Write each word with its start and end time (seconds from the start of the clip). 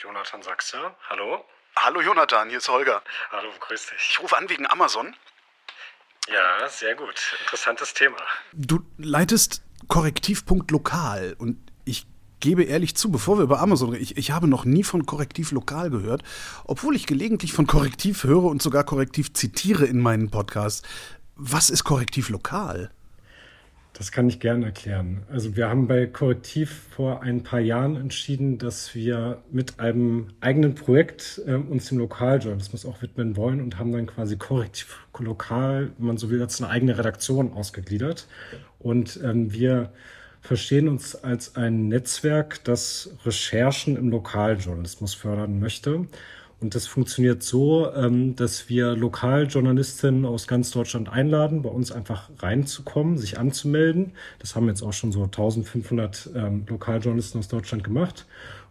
Jonathan 0.00 0.42
Sachse, 0.42 0.78
hallo. 1.10 1.44
Hallo 1.76 2.00
Jonathan, 2.00 2.48
hier 2.48 2.58
ist 2.58 2.68
Holger. 2.68 3.02
Hallo, 3.32 3.48
grüß 3.58 3.86
dich. 3.86 4.10
Ich 4.10 4.20
rufe 4.20 4.36
an 4.36 4.48
wegen 4.48 4.64
Amazon. 4.70 5.12
Ja, 6.28 6.68
sehr 6.68 6.94
gut. 6.94 7.36
Interessantes 7.40 7.94
Thema. 7.94 8.16
Du 8.52 8.80
leitest 8.96 9.62
Korrektivpunkt 9.88 10.70
lokal 10.70 11.34
und 11.38 11.58
ich 11.84 12.06
gebe 12.38 12.62
ehrlich 12.62 12.94
zu, 12.94 13.10
bevor 13.10 13.38
wir 13.38 13.42
über 13.42 13.58
Amazon 13.58 13.90
reden, 13.90 14.02
ich, 14.04 14.16
ich 14.16 14.30
habe 14.30 14.46
noch 14.46 14.64
nie 14.64 14.84
von 14.84 15.04
Korrektiv 15.04 15.50
lokal 15.50 15.90
gehört, 15.90 16.22
obwohl 16.64 16.94
ich 16.94 17.06
gelegentlich 17.06 17.52
von 17.52 17.66
Korrektiv 17.66 18.22
höre 18.22 18.44
und 18.44 18.62
sogar 18.62 18.84
Korrektiv 18.84 19.32
zitiere 19.32 19.84
in 19.84 20.00
meinen 20.00 20.30
Podcasts. 20.30 20.86
Was 21.34 21.70
ist 21.70 21.82
Korrektiv 21.82 22.28
lokal? 22.28 22.92
Das 23.94 24.12
kann 24.12 24.28
ich 24.28 24.38
gerne 24.38 24.66
erklären. 24.66 25.22
Also 25.28 25.56
wir 25.56 25.68
haben 25.68 25.88
bei 25.88 26.06
Korrektiv 26.06 26.86
vor 26.90 27.22
ein 27.22 27.42
paar 27.42 27.58
Jahren 27.58 27.96
entschieden, 27.96 28.58
dass 28.58 28.94
wir 28.94 29.42
mit 29.50 29.80
einem 29.80 30.28
eigenen 30.40 30.76
Projekt 30.76 31.40
äh, 31.46 31.54
uns 31.54 31.88
dem 31.88 31.98
Lokaljournalismus 31.98 32.86
auch 32.86 33.02
widmen 33.02 33.36
wollen 33.36 33.60
und 33.60 33.78
haben 33.78 33.90
dann 33.90 34.06
quasi 34.06 34.36
Korrektiv 34.36 35.00
lokal, 35.18 35.90
wenn 35.98 36.06
man 36.06 36.16
so 36.16 36.30
will, 36.30 36.40
als 36.40 36.62
eine 36.62 36.70
eigene 36.70 36.96
Redaktion 36.96 37.52
ausgegliedert. 37.52 38.28
Und 38.78 39.18
ähm, 39.24 39.52
wir 39.52 39.90
verstehen 40.40 40.88
uns 40.88 41.16
als 41.16 41.56
ein 41.56 41.88
Netzwerk, 41.88 42.62
das 42.64 43.10
Recherchen 43.24 43.96
im 43.96 44.10
Lokaljournalismus 44.10 45.14
fördern 45.14 45.58
möchte. 45.58 46.06
Und 46.60 46.74
das 46.74 46.88
funktioniert 46.88 47.42
so, 47.44 47.92
ähm, 47.94 48.34
dass 48.34 48.68
wir 48.68 48.96
Lokaljournalistinnen 48.96 50.24
aus 50.24 50.48
ganz 50.48 50.72
Deutschland 50.72 51.08
einladen, 51.08 51.62
bei 51.62 51.68
uns 51.68 51.92
einfach 51.92 52.30
reinzukommen, 52.38 53.16
sich 53.16 53.38
anzumelden. 53.38 54.12
Das 54.40 54.56
haben 54.56 54.66
jetzt 54.66 54.82
auch 54.82 54.92
schon 54.92 55.12
so 55.12 55.22
1500 55.22 56.30
ähm, 56.34 56.64
Lokaljournalisten 56.68 57.38
aus 57.38 57.46
Deutschland 57.46 57.84
gemacht. 57.84 58.26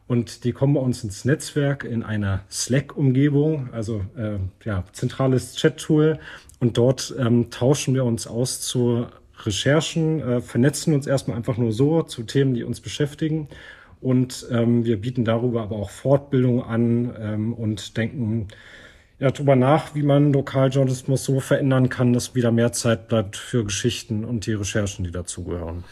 Und 0.06 0.44
die 0.44 0.52
kommen 0.52 0.74
bei 0.74 0.82
uns 0.82 1.04
ins 1.04 1.24
Netzwerk 1.24 1.86
in 1.86 2.04
einer 2.04 2.42
Slack-Umgebung, 2.50 3.70
also 3.74 4.06
äh, 4.18 4.38
ja, 4.66 4.84
zentrales 4.92 5.56
Chat-Tool. 5.56 6.20
Und 6.60 6.78
dort 6.78 7.16
ähm, 7.18 7.52
tauschen 7.52 7.94
wir 7.94 8.04
uns 8.04 8.28
aus 8.28 8.60
zu 8.60 9.06
Recherchen, 9.46 10.20
äh, 10.20 10.42
vernetzen 10.42 10.94
uns 10.94 11.08
erstmal 11.08 11.38
einfach 11.38 11.58
nur 11.58 11.72
so 11.72 12.04
zu 12.04 12.24
Themen, 12.24 12.54
die 12.54 12.64
uns 12.64 12.82
beschäftigen 12.82 13.48
und 14.02 14.48
ähm, 14.52 14.86
wir 14.86 15.02
bieten 15.02 15.26
darüber 15.26 15.64
aber 15.64 15.76
auch 15.78 15.90
Fortbildung 15.90 16.64
an 16.64 17.14
ähm, 17.20 17.54
und 17.54 17.98
denken 17.98 18.48
ja, 19.20 19.32
darüber 19.32 19.56
nach, 19.56 19.96
wie 19.96 20.04
man 20.04 20.32
Lokaljournalismus 20.34 21.24
so 21.24 21.40
verändern 21.40 21.90
kann, 21.90 22.14
dass 22.14 22.36
wieder 22.36 22.52
mehr 22.52 22.72
Zeit 22.72 23.08
bleibt 23.08 23.36
für 23.36 23.64
Geschichten 23.64 24.24
und 24.24 24.46
die 24.46 24.54
Recherchen, 24.54 25.04
die 25.04 25.12
dazugehören. 25.12 25.84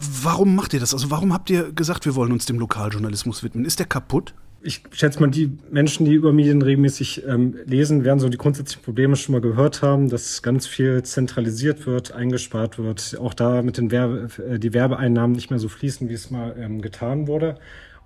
Warum 0.00 0.54
macht 0.54 0.74
ihr 0.74 0.80
das? 0.80 0.94
Also 0.94 1.10
warum 1.10 1.32
habt 1.32 1.50
ihr 1.50 1.72
gesagt, 1.72 2.06
wir 2.06 2.14
wollen 2.14 2.32
uns 2.32 2.46
dem 2.46 2.58
Lokaljournalismus 2.58 3.42
widmen? 3.42 3.64
Ist 3.64 3.80
der 3.80 3.86
kaputt? 3.86 4.32
Ich 4.60 4.82
schätze 4.92 5.20
mal, 5.20 5.30
die 5.30 5.56
Menschen, 5.70 6.04
die 6.04 6.14
über 6.14 6.32
Medien 6.32 6.62
regelmäßig 6.62 7.24
ähm, 7.26 7.56
lesen, 7.64 8.04
werden 8.04 8.18
so 8.18 8.28
die 8.28 8.38
grundsätzlichen 8.38 8.82
Probleme 8.82 9.14
schon 9.14 9.32
mal 9.32 9.40
gehört 9.40 9.82
haben, 9.82 10.08
dass 10.08 10.42
ganz 10.42 10.66
viel 10.66 11.02
zentralisiert 11.04 11.86
wird, 11.86 12.12
eingespart 12.12 12.78
wird, 12.78 13.16
auch 13.20 13.34
da 13.34 13.62
mit 13.62 13.78
den 13.78 13.90
Werbe, 13.90 14.28
äh, 14.42 14.58
die 14.58 14.74
Werbeeinnahmen 14.74 15.36
nicht 15.36 15.50
mehr 15.50 15.60
so 15.60 15.68
fließen, 15.68 16.08
wie 16.08 16.14
es 16.14 16.30
mal 16.30 16.56
ähm, 16.58 16.82
getan 16.82 17.28
wurde. 17.28 17.58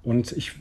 Und 0.02 0.32
ich 0.32 0.52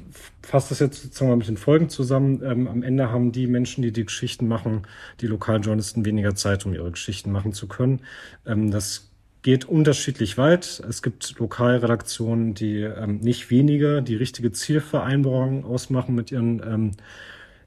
fasse 0.44 0.70
das 0.70 0.80
jetzt 0.80 1.02
sozusagen 1.02 1.30
mal 1.30 1.38
mit 1.38 1.48
den 1.48 1.58
Folgen 1.58 1.90
zusammen. 1.90 2.42
Ähm, 2.44 2.68
am 2.68 2.84
Ende 2.84 3.10
haben 3.10 3.32
die 3.32 3.48
Menschen, 3.48 3.82
die 3.82 3.92
die 3.92 4.06
Geschichten 4.06 4.48
machen, 4.48 4.84
die 5.20 5.28
Lokaljournalisten 5.28 6.06
weniger 6.06 6.36
Zeit, 6.36 6.66
um 6.66 6.74
ihre 6.74 6.92
Geschichten 6.92 7.32
machen 7.32 7.52
zu 7.52 7.68
können. 7.68 8.02
Ähm, 8.46 8.72
das 8.72 9.11
geht 9.42 9.66
unterschiedlich 9.66 10.38
weit. 10.38 10.82
Es 10.88 11.02
gibt 11.02 11.40
Lokalredaktionen, 11.40 12.54
die 12.54 12.82
ähm, 12.82 13.20
nicht 13.20 13.50
weniger 13.50 14.02
die 14.02 14.16
richtige 14.16 14.52
Zielvereinbarung 14.52 15.66
ausmachen 15.66 16.14
mit 16.16 16.32
ihren 16.32 16.62
ähm, 16.66 16.92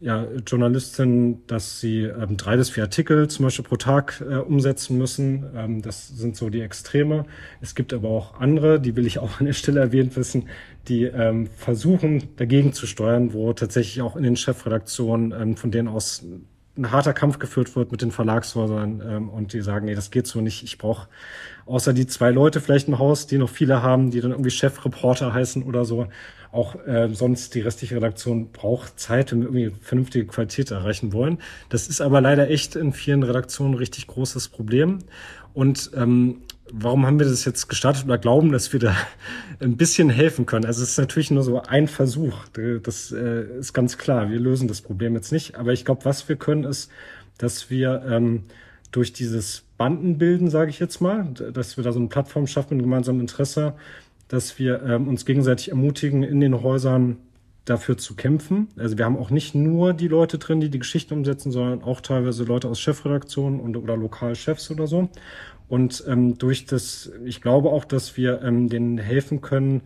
ja, 0.00 0.26
Journalistinnen, 0.46 1.46
dass 1.46 1.80
sie 1.80 2.02
ähm, 2.02 2.36
drei 2.36 2.56
bis 2.56 2.70
vier 2.70 2.84
Artikel 2.84 3.28
zum 3.28 3.46
Beispiel 3.46 3.64
pro 3.64 3.76
Tag 3.76 4.20
äh, 4.20 4.36
umsetzen 4.36 4.98
müssen. 4.98 5.46
Ähm, 5.56 5.82
das 5.82 6.08
sind 6.08 6.36
so 6.36 6.50
die 6.50 6.60
Extreme. 6.60 7.24
Es 7.60 7.74
gibt 7.74 7.92
aber 7.92 8.08
auch 8.08 8.38
andere, 8.38 8.80
die 8.80 8.96
will 8.96 9.06
ich 9.06 9.18
auch 9.18 9.40
an 9.40 9.46
der 9.46 9.52
Stelle 9.54 9.80
erwähnt 9.80 10.14
wissen, 10.16 10.48
die 10.88 11.04
ähm, 11.04 11.48
versuchen 11.56 12.24
dagegen 12.36 12.72
zu 12.72 12.86
steuern, 12.86 13.32
wo 13.32 13.52
tatsächlich 13.52 14.02
auch 14.02 14.16
in 14.16 14.24
den 14.24 14.36
Chefredaktionen 14.36 15.32
ähm, 15.32 15.56
von 15.56 15.70
denen 15.70 15.88
aus 15.88 16.22
ein 16.76 16.90
harter 16.90 17.12
Kampf 17.12 17.38
geführt 17.38 17.74
wird 17.76 17.92
mit 17.92 18.02
den 18.02 18.10
Verlagshäusern 18.10 19.02
ähm, 19.06 19.28
und 19.28 19.52
die 19.52 19.60
sagen, 19.60 19.86
nee, 19.86 19.94
das 19.94 20.10
geht 20.10 20.26
so 20.26 20.40
nicht. 20.40 20.64
Ich 20.64 20.78
brauche 20.78 21.08
außer 21.66 21.92
die 21.92 22.06
zwei 22.06 22.30
Leute 22.30 22.60
vielleicht 22.60 22.88
im 22.88 22.98
Haus, 22.98 23.26
die 23.26 23.38
noch 23.38 23.48
viele 23.48 23.82
haben, 23.82 24.10
die 24.10 24.20
dann 24.20 24.32
irgendwie 24.32 24.50
Chefreporter 24.50 25.32
heißen 25.32 25.62
oder 25.62 25.84
so. 25.84 26.08
Auch 26.50 26.74
äh, 26.86 27.08
sonst 27.12 27.54
die 27.54 27.60
restliche 27.60 27.96
Redaktion 27.96 28.50
braucht 28.52 28.98
Zeit, 28.98 29.32
wenn 29.32 29.40
wir 29.40 29.46
irgendwie 29.46 29.72
vernünftige 29.82 30.26
Qualität 30.26 30.70
erreichen 30.70 31.12
wollen. 31.12 31.38
Das 31.68 31.88
ist 31.88 32.00
aber 32.00 32.20
leider 32.20 32.50
echt 32.50 32.76
in 32.76 32.92
vielen 32.92 33.22
Redaktionen 33.22 33.74
ein 33.74 33.78
richtig 33.78 34.06
großes 34.06 34.48
Problem. 34.48 34.98
Und 35.52 35.90
ähm, 35.96 36.42
warum 36.76 37.06
haben 37.06 37.18
wir 37.18 37.26
das 37.26 37.44
jetzt 37.44 37.68
gestartet 37.68 38.04
oder 38.04 38.18
glauben, 38.18 38.50
dass 38.52 38.72
wir 38.72 38.80
da 38.80 38.96
ein 39.60 39.76
bisschen 39.76 40.10
helfen 40.10 40.46
können? 40.46 40.64
Also 40.64 40.82
es 40.82 40.90
ist 40.90 40.98
natürlich 40.98 41.30
nur 41.30 41.42
so 41.42 41.62
ein 41.62 41.88
Versuch. 41.88 42.34
Das 42.82 43.12
äh, 43.12 43.58
ist 43.58 43.72
ganz 43.72 43.98
klar. 43.98 44.30
Wir 44.30 44.40
lösen 44.40 44.68
das 44.68 44.82
Problem 44.82 45.14
jetzt 45.14 45.32
nicht. 45.32 45.56
Aber 45.56 45.72
ich 45.72 45.84
glaube, 45.84 46.04
was 46.04 46.28
wir 46.28 46.36
können, 46.36 46.64
ist, 46.64 46.90
dass 47.38 47.70
wir 47.70 48.02
ähm, 48.08 48.44
durch 48.90 49.12
dieses 49.12 49.64
Bandenbilden, 49.76 50.50
sage 50.50 50.70
ich 50.70 50.78
jetzt 50.78 51.00
mal, 51.00 51.24
dass 51.24 51.76
wir 51.76 51.84
da 51.84 51.92
so 51.92 51.98
eine 51.98 52.08
Plattform 52.08 52.46
schaffen 52.46 52.76
mit 52.76 52.84
gemeinsamem 52.84 53.22
Interesse, 53.22 53.74
dass 54.28 54.58
wir 54.58 54.82
ähm, 54.82 55.08
uns 55.08 55.24
gegenseitig 55.24 55.70
ermutigen, 55.70 56.22
in 56.22 56.40
den 56.40 56.62
Häusern 56.62 57.16
dafür 57.64 57.96
zu 57.96 58.14
kämpfen. 58.14 58.68
Also 58.76 58.98
wir 58.98 59.04
haben 59.04 59.16
auch 59.16 59.30
nicht 59.30 59.54
nur 59.54 59.94
die 59.94 60.08
Leute 60.08 60.38
drin, 60.38 60.60
die 60.60 60.68
die 60.68 60.78
Geschichte 60.78 61.14
umsetzen, 61.14 61.50
sondern 61.50 61.82
auch 61.82 62.00
teilweise 62.00 62.44
Leute 62.44 62.68
aus 62.68 62.78
Chefredaktionen 62.78 63.58
und 63.58 63.76
oder 63.76 63.96
Lokalchefs 63.96 64.70
oder 64.70 64.86
so. 64.86 65.08
Und 65.68 66.04
ähm, 66.06 66.38
durch 66.38 66.66
das, 66.66 67.10
ich 67.24 67.40
glaube 67.40 67.70
auch, 67.70 67.84
dass 67.84 68.16
wir 68.16 68.42
ähm, 68.42 68.68
denen 68.68 68.98
helfen 68.98 69.40
können, 69.40 69.82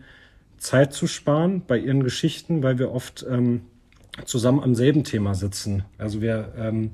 Zeit 0.57 0.93
zu 0.93 1.07
sparen 1.07 1.63
bei 1.65 1.77
ihren 1.77 2.03
Geschichten, 2.03 2.63
weil 2.63 2.79
wir 2.79 2.91
oft 2.91 3.25
ähm, 3.29 3.61
zusammen 4.25 4.59
am 4.61 4.75
selben 4.75 5.03
Thema 5.03 5.35
sitzen. 5.35 5.83
Also 5.97 6.21
wir 6.21 6.53
ähm, 6.57 6.91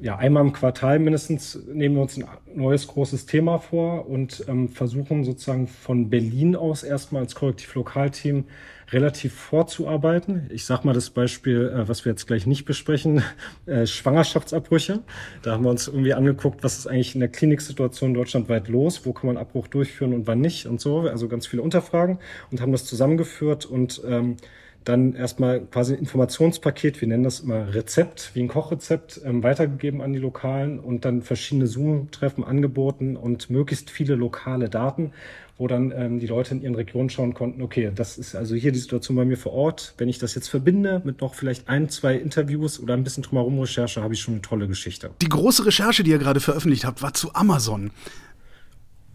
ja, 0.00 0.16
einmal 0.16 0.44
im 0.44 0.52
Quartal 0.52 0.98
mindestens 0.98 1.58
nehmen 1.72 1.96
wir 1.96 2.02
uns 2.02 2.16
ein 2.16 2.26
neues 2.54 2.86
großes 2.86 3.26
Thema 3.26 3.58
vor 3.58 4.08
und 4.08 4.44
ähm, 4.48 4.68
versuchen 4.68 5.24
sozusagen 5.24 5.68
von 5.68 6.10
Berlin 6.10 6.56
aus 6.56 6.82
erstmal 6.82 7.22
als 7.22 7.34
Korrektiv-Lokalteam 7.34 8.44
relativ 8.90 9.34
vorzuarbeiten. 9.34 10.48
Ich 10.50 10.64
sage 10.64 10.86
mal 10.86 10.92
das 10.92 11.10
Beispiel, 11.10 11.72
äh, 11.74 11.88
was 11.88 12.04
wir 12.04 12.12
jetzt 12.12 12.26
gleich 12.26 12.46
nicht 12.46 12.64
besprechen, 12.64 13.22
äh, 13.66 13.86
Schwangerschaftsabbrüche. 13.86 15.00
Da 15.42 15.52
haben 15.52 15.64
wir 15.64 15.70
uns 15.70 15.88
irgendwie 15.88 16.14
angeguckt, 16.14 16.62
was 16.62 16.78
ist 16.78 16.86
eigentlich 16.86 17.14
in 17.14 17.20
der 17.20 17.30
Kliniksituation 17.30 18.14
deutschlandweit 18.14 18.68
los, 18.68 19.04
wo 19.04 19.12
kann 19.12 19.28
man 19.28 19.36
Abbruch 19.36 19.68
durchführen 19.68 20.12
und 20.12 20.26
wann 20.26 20.40
nicht 20.40 20.66
und 20.66 20.80
so. 20.80 21.00
Also 21.00 21.28
ganz 21.28 21.46
viele 21.46 21.62
Unterfragen 21.62 22.18
und 22.50 22.60
haben 22.60 22.72
das 22.72 22.84
zusammengeführt 22.84 23.66
und 23.66 24.02
ähm, 24.06 24.36
dann 24.84 25.14
erstmal 25.14 25.60
quasi 25.60 25.94
ein 25.94 26.00
Informationspaket, 26.00 27.00
wir 27.00 27.08
nennen 27.08 27.24
das 27.24 27.40
immer 27.40 27.74
Rezept, 27.74 28.30
wie 28.34 28.40
ein 28.40 28.48
Kochrezept, 28.48 29.20
ähm, 29.24 29.42
weitergegeben 29.42 30.00
an 30.00 30.12
die 30.12 30.18
Lokalen 30.18 30.78
und 30.78 31.04
dann 31.04 31.22
verschiedene 31.22 31.66
Zoom-Treffen 31.66 32.44
angeboten 32.44 33.16
und 33.16 33.50
möglichst 33.50 33.90
viele 33.90 34.14
lokale 34.14 34.68
Daten, 34.68 35.12
wo 35.56 35.68
dann 35.68 35.92
ähm, 35.96 36.18
die 36.18 36.26
Leute 36.26 36.54
in 36.54 36.62
ihren 36.62 36.74
Regionen 36.74 37.10
schauen 37.10 37.32
konnten, 37.32 37.62
okay, 37.62 37.92
das 37.94 38.18
ist 38.18 38.34
also 38.34 38.54
hier 38.54 38.72
die 38.72 38.78
Situation 38.78 39.16
bei 39.16 39.24
mir 39.24 39.36
vor 39.36 39.52
Ort. 39.52 39.94
Wenn 39.98 40.08
ich 40.08 40.18
das 40.18 40.34
jetzt 40.34 40.48
verbinde 40.48 41.00
mit 41.04 41.20
noch 41.20 41.34
vielleicht 41.34 41.68
ein, 41.68 41.88
zwei 41.88 42.16
Interviews 42.16 42.80
oder 42.80 42.94
ein 42.94 43.04
bisschen 43.04 43.22
drumherum 43.22 43.58
Recherche, 43.60 44.02
habe 44.02 44.14
ich 44.14 44.20
schon 44.20 44.34
eine 44.34 44.42
tolle 44.42 44.68
Geschichte. 44.68 45.10
Die 45.22 45.28
große 45.28 45.64
Recherche, 45.64 46.02
die 46.02 46.10
ihr 46.10 46.18
gerade 46.18 46.40
veröffentlicht 46.40 46.84
habt, 46.84 47.02
war 47.02 47.14
zu 47.14 47.34
Amazon. 47.34 47.90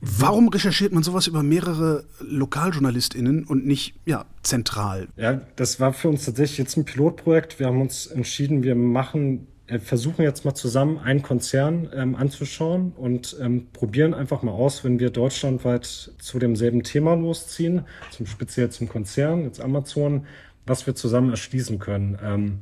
Warum 0.01 0.47
recherchiert 0.47 0.93
man 0.93 1.03
sowas 1.03 1.27
über 1.27 1.43
mehrere 1.43 2.05
LokaljournalistInnen 2.21 3.43
und 3.43 3.66
nicht 3.66 3.96
ja, 4.05 4.25
zentral? 4.43 5.07
Ja, 5.17 5.41
das 5.55 5.79
war 5.79 5.93
für 5.93 6.07
uns 6.07 6.25
tatsächlich 6.25 6.57
jetzt 6.57 6.78
ein 6.78 6.85
Pilotprojekt. 6.85 7.59
Wir 7.59 7.67
haben 7.67 7.81
uns 7.81 8.07
entschieden, 8.07 8.63
wir 8.63 8.75
machen, 8.75 9.47
äh, 9.67 9.79
versuchen 9.79 10.22
jetzt 10.22 10.46
mal 10.46 10.53
zusammen 10.53 10.99
einen 10.99 11.22
Konzern 11.22 11.90
ähm, 11.93 12.16
anzuschauen 12.16 12.93
und 12.96 13.35
ähm, 13.41 13.67
probieren 13.73 14.13
einfach 14.13 14.41
mal 14.41 14.51
aus, 14.51 14.85
wenn 14.85 14.99
wir 14.99 15.09
deutschlandweit 15.09 16.13
zu 16.17 16.40
demselben 16.40 16.84
Thema 16.84 17.16
losziehen, 17.16 17.81
zum 18.11 18.25
speziell 18.25 18.69
zum 18.69 18.87
Konzern, 18.87 19.43
jetzt 19.43 19.59
Amazon, 19.59 20.25
was 20.66 20.87
wir 20.87 20.95
zusammen 20.95 21.31
erschließen 21.31 21.78
können. 21.78 22.17
Ähm, 22.23 22.59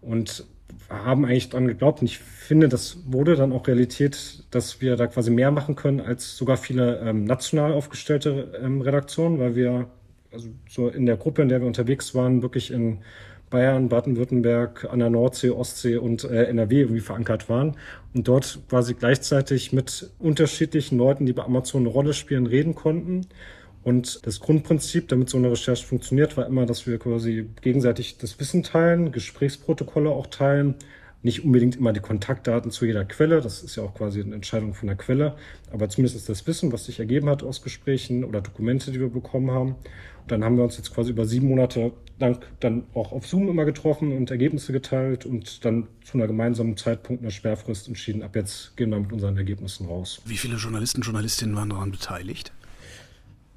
und 0.00 0.44
haben 0.88 1.24
eigentlich 1.24 1.48
dran 1.48 1.66
geglaubt. 1.66 2.00
Und 2.00 2.06
ich 2.06 2.18
finde, 2.18 2.68
das 2.68 2.98
wurde 3.06 3.36
dann 3.36 3.52
auch 3.52 3.66
Realität, 3.66 4.44
dass 4.50 4.80
wir 4.80 4.96
da 4.96 5.06
quasi 5.06 5.30
mehr 5.30 5.50
machen 5.50 5.76
können 5.76 6.00
als 6.00 6.36
sogar 6.36 6.56
viele 6.56 6.98
ähm, 7.00 7.24
national 7.24 7.72
aufgestellte 7.72 8.58
ähm, 8.62 8.80
Redaktionen, 8.80 9.38
weil 9.38 9.54
wir 9.54 9.88
also 10.32 10.48
so 10.68 10.88
in 10.88 11.06
der 11.06 11.16
Gruppe, 11.16 11.42
in 11.42 11.48
der 11.48 11.60
wir 11.60 11.66
unterwegs 11.66 12.14
waren, 12.14 12.42
wirklich 12.42 12.70
in 12.70 12.98
Bayern, 13.50 13.88
Baden-Württemberg, 13.88 14.86
an 14.90 15.00
der 15.00 15.10
Nordsee, 15.10 15.50
Ostsee 15.50 15.96
und 15.96 16.24
äh, 16.24 16.44
NRW 16.44 16.82
irgendwie 16.82 17.00
verankert 17.00 17.48
waren 17.48 17.76
und 18.14 18.28
dort 18.28 18.60
quasi 18.68 18.94
gleichzeitig 18.94 19.72
mit 19.72 20.10
unterschiedlichen 20.20 20.98
Leuten, 20.98 21.26
die 21.26 21.32
bei 21.32 21.42
Amazon 21.42 21.82
eine 21.82 21.90
Rolle 21.90 22.14
spielen, 22.14 22.46
reden 22.46 22.76
konnten 22.76 23.26
Und 23.82 24.26
das 24.26 24.40
Grundprinzip, 24.40 25.08
damit 25.08 25.30
so 25.30 25.38
eine 25.38 25.50
Recherche 25.50 25.86
funktioniert, 25.86 26.36
war 26.36 26.46
immer, 26.46 26.66
dass 26.66 26.86
wir 26.86 26.98
quasi 26.98 27.48
gegenseitig 27.62 28.18
das 28.18 28.38
Wissen 28.38 28.62
teilen, 28.62 29.10
Gesprächsprotokolle 29.10 30.10
auch 30.10 30.26
teilen, 30.26 30.74
nicht 31.22 31.44
unbedingt 31.44 31.76
immer 31.76 31.92
die 31.92 32.00
Kontaktdaten 32.00 32.70
zu 32.70 32.86
jeder 32.86 33.04
Quelle, 33.04 33.40
das 33.40 33.62
ist 33.62 33.76
ja 33.76 33.82
auch 33.82 33.94
quasi 33.94 34.20
eine 34.22 34.34
Entscheidung 34.34 34.74
von 34.74 34.86
der 34.86 34.96
Quelle, 34.96 35.36
aber 35.70 35.88
zumindest 35.88 36.28
das 36.28 36.46
Wissen, 36.46 36.72
was 36.72 36.86
sich 36.86 36.98
ergeben 36.98 37.28
hat 37.28 37.42
aus 37.42 37.62
Gesprächen 37.62 38.24
oder 38.24 38.40
Dokumente, 38.40 38.90
die 38.90 39.00
wir 39.00 39.08
bekommen 39.08 39.50
haben. 39.50 39.72
Und 40.22 40.32
dann 40.32 40.44
haben 40.44 40.56
wir 40.56 40.64
uns 40.64 40.76
jetzt 40.76 40.94
quasi 40.94 41.10
über 41.10 41.26
sieben 41.26 41.48
Monate 41.48 41.92
lang 42.18 42.42
dann 42.60 42.84
auch 42.94 43.12
auf 43.12 43.26
Zoom 43.26 43.48
immer 43.48 43.64
getroffen 43.64 44.16
und 44.16 44.30
Ergebnisse 44.30 44.72
geteilt 44.72 45.26
und 45.26 45.64
dann 45.64 45.88
zu 46.04 46.18
einer 46.18 46.26
gemeinsamen 46.26 46.76
Zeitpunkt, 46.76 47.22
einer 47.22 47.30
Sperrfrist 47.30 47.88
entschieden, 47.88 48.22
ab 48.22 48.36
jetzt 48.36 48.76
gehen 48.76 48.90
wir 48.90 49.00
mit 49.00 49.12
unseren 49.12 49.36
Ergebnissen 49.36 49.86
raus. 49.86 50.20
Wie 50.24 50.36
viele 50.36 50.56
Journalisten, 50.56 51.02
Journalistinnen 51.02 51.54
waren 51.56 51.70
daran 51.70 51.90
beteiligt? 51.90 52.52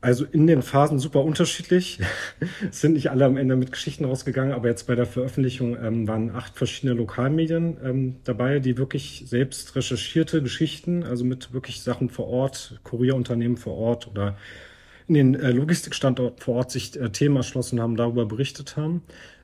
Also 0.04 0.26
in 0.26 0.48
den 0.48 0.62
Phasen 0.62 1.00
super 1.00 1.24
unterschiedlich. 1.24 2.00
Es 2.70 2.82
sind 2.82 2.94
nicht 2.94 3.10
alle 3.10 3.24
am 3.24 3.38
Ende 3.38 3.56
mit 3.56 3.72
Geschichten 3.72 4.04
rausgegangen, 4.04 4.52
aber 4.52 4.68
jetzt 4.68 4.86
bei 4.86 4.96
der 4.96 5.06
Veröffentlichung 5.06 5.78
ähm, 5.82 6.10
waren 6.10 6.36
acht 6.36 6.58
verschiedene 6.58 6.94
Lokalmedien 6.94 7.78
ähm, 7.82 8.16
dabei, 8.26 8.60
die 8.60 8.78
wirklich 8.78 9.24
selbst 9.28 9.78
recherchierte 9.78 10.44
Geschichten, 10.44 11.04
also 11.04 11.24
mit 11.24 11.54
wirklich 11.54 11.82
Sachen 11.82 12.10
vor 12.10 12.28
Ort, 12.28 12.82
Kurierunternehmen 12.84 13.56
vor 13.56 13.78
Ort 13.78 14.08
oder 14.08 14.36
in 15.08 15.14
den 15.14 15.36
äh, 15.36 15.52
Logistikstandort 15.52 16.44
vor 16.44 16.56
Ort 16.56 16.72
sich 16.72 17.00
äh, 17.00 17.10
Themen 17.10 17.38
erschlossen 17.38 17.80
haben, 17.80 17.96
darüber 17.96 18.26
berichtet 18.26 18.76
haben. 18.76 19.04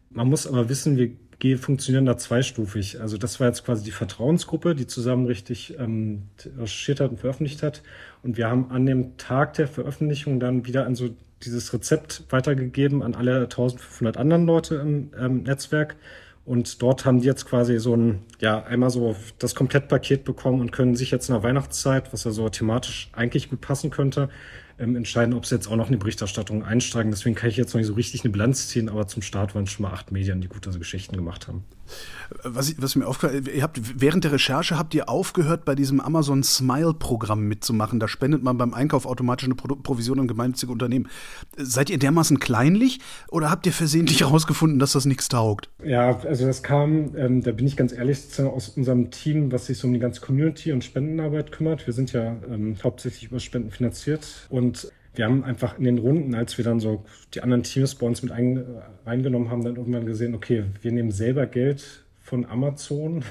Man 0.09 0.27
muss 0.27 0.47
aber 0.47 0.69
wissen, 0.69 0.97
wir 0.97 1.57
funktionieren 1.57 2.05
da 2.05 2.17
zweistufig. 2.17 2.99
Also 2.99 3.17
das 3.17 3.39
war 3.39 3.47
jetzt 3.47 3.63
quasi 3.63 3.83
die 3.83 3.91
Vertrauensgruppe, 3.91 4.75
die 4.75 4.87
zusammen 4.87 5.25
richtig 5.25 5.77
ähm, 5.79 6.23
recherchiert 6.57 6.99
hat 6.99 7.11
und 7.11 7.19
veröffentlicht 7.19 7.63
hat. 7.63 7.81
Und 8.23 8.37
wir 8.37 8.49
haben 8.49 8.71
an 8.71 8.85
dem 8.85 9.17
Tag 9.17 9.53
der 9.53 9.67
Veröffentlichung 9.67 10.39
dann 10.39 10.65
wieder 10.65 10.85
an 10.85 10.95
so 10.95 11.09
dieses 11.43 11.71
Rezept 11.73 12.25
weitergegeben 12.29 13.01
an 13.01 13.15
alle 13.15 13.41
1500 13.41 14.17
anderen 14.17 14.45
Leute 14.45 14.75
im 14.75 15.11
ähm, 15.17 15.43
Netzwerk. 15.43 15.95
Und 16.45 16.81
dort 16.81 17.05
haben 17.05 17.21
die 17.21 17.27
jetzt 17.27 17.45
quasi 17.45 17.77
so 17.77 17.95
ein, 17.95 18.23
ja, 18.39 18.63
einmal 18.63 18.89
so 18.89 19.15
das 19.37 19.53
Komplettpaket 19.53 20.23
bekommen 20.23 20.61
und 20.61 20.71
können 20.71 20.95
sich 20.95 21.11
jetzt 21.11 21.29
in 21.29 21.35
der 21.35 21.43
Weihnachtszeit, 21.43 22.11
was 22.11 22.23
ja 22.23 22.31
so 22.31 22.49
thematisch 22.49 23.09
eigentlich 23.13 23.49
gut 23.49 23.61
passen 23.61 23.91
könnte, 23.91 24.29
ähm, 24.79 24.95
entscheiden, 24.95 25.33
ob 25.33 25.45
sie 25.45 25.55
jetzt 25.55 25.67
auch 25.67 25.75
noch 25.75 25.87
in 25.87 25.93
die 25.93 25.99
Berichterstattung 25.99 26.63
einsteigen. 26.63 27.11
Deswegen 27.11 27.35
kann 27.35 27.49
ich 27.49 27.57
jetzt 27.57 27.73
noch 27.73 27.79
nicht 27.79 27.87
so 27.87 27.93
richtig 27.93 28.23
eine 28.23 28.31
Bilanz 28.31 28.67
ziehen, 28.67 28.89
aber 28.89 29.07
zum 29.07 29.21
Start 29.21 29.55
waren 29.55 29.67
schon 29.67 29.83
mal 29.83 29.91
acht 29.91 30.11
Medien, 30.11 30.41
die 30.41 30.47
gute 30.47 30.71
Geschichten 30.71 31.15
gemacht 31.15 31.47
haben. 31.47 31.63
Was, 32.43 32.75
was 32.79 32.95
mir 32.95 33.07
aufgefallen 33.07 33.45
ihr 33.53 33.63
habt 33.63 33.79
während 33.99 34.23
der 34.23 34.31
Recherche 34.31 34.77
habt 34.77 34.93
ihr 34.93 35.09
aufgehört, 35.09 35.65
bei 35.65 35.75
diesem 35.75 35.99
Amazon 35.99 36.43
Smile-Programm 36.43 37.47
mitzumachen. 37.47 37.99
Da 37.99 38.07
spendet 38.07 38.43
man 38.43 38.57
beim 38.57 38.73
Einkauf 38.73 39.05
automatisch 39.05 39.45
eine 39.45 39.55
Pro 39.55 39.75
Provision 39.75 40.19
an 40.19 40.27
gemeinnützige 40.27 40.71
Unternehmen. 40.71 41.07
Seid 41.57 41.89
ihr 41.89 41.97
dermaßen 41.97 42.39
kleinlich 42.39 42.99
oder 43.29 43.49
habt 43.49 43.65
ihr 43.65 43.73
versehentlich 43.73 44.19
herausgefunden, 44.21 44.79
dass 44.79 44.93
das 44.93 45.05
nichts 45.05 45.27
taugt? 45.29 45.69
Ja, 45.83 46.17
also 46.19 46.45
das 46.45 46.63
kam, 46.63 47.15
ähm, 47.15 47.41
da 47.41 47.51
bin 47.51 47.65
ich 47.65 47.75
ganz 47.75 47.93
ehrlich, 47.93 48.19
aus 48.39 48.69
unserem 48.69 49.11
Team, 49.11 49.51
was 49.51 49.65
sich 49.65 49.77
so 49.77 49.87
um 49.87 49.93
die 49.93 49.99
ganze 49.99 50.21
Community 50.21 50.71
und 50.71 50.83
Spendenarbeit 50.83 51.51
kümmert. 51.51 51.85
Wir 51.87 51.93
sind 51.93 52.13
ja 52.13 52.37
ähm, 52.49 52.75
hauptsächlich 52.83 53.25
über 53.25 53.39
Spenden 53.39 53.71
finanziert 53.71 54.47
und 54.49 54.91
wir 55.19 55.25
haben 55.25 55.43
einfach 55.43 55.77
in 55.77 55.83
den 55.83 55.97
Runden, 55.97 56.33
als 56.33 56.57
wir 56.57 56.63
dann 56.63 56.79
so 56.79 57.03
die 57.33 57.43
anderen 57.43 57.63
Teams 57.63 57.95
bei 57.95 58.07
uns 58.07 58.23
mit 58.23 58.31
ein, 58.31 58.63
reingenommen 59.05 59.51
haben, 59.51 59.65
dann 59.65 59.75
irgendwann 59.75 60.05
gesehen, 60.05 60.33
okay, 60.33 60.63
wir 60.81 60.93
nehmen 60.93 61.11
selber 61.11 61.45
Geld 61.45 62.05
von 62.21 62.45
Amazon. 62.45 63.25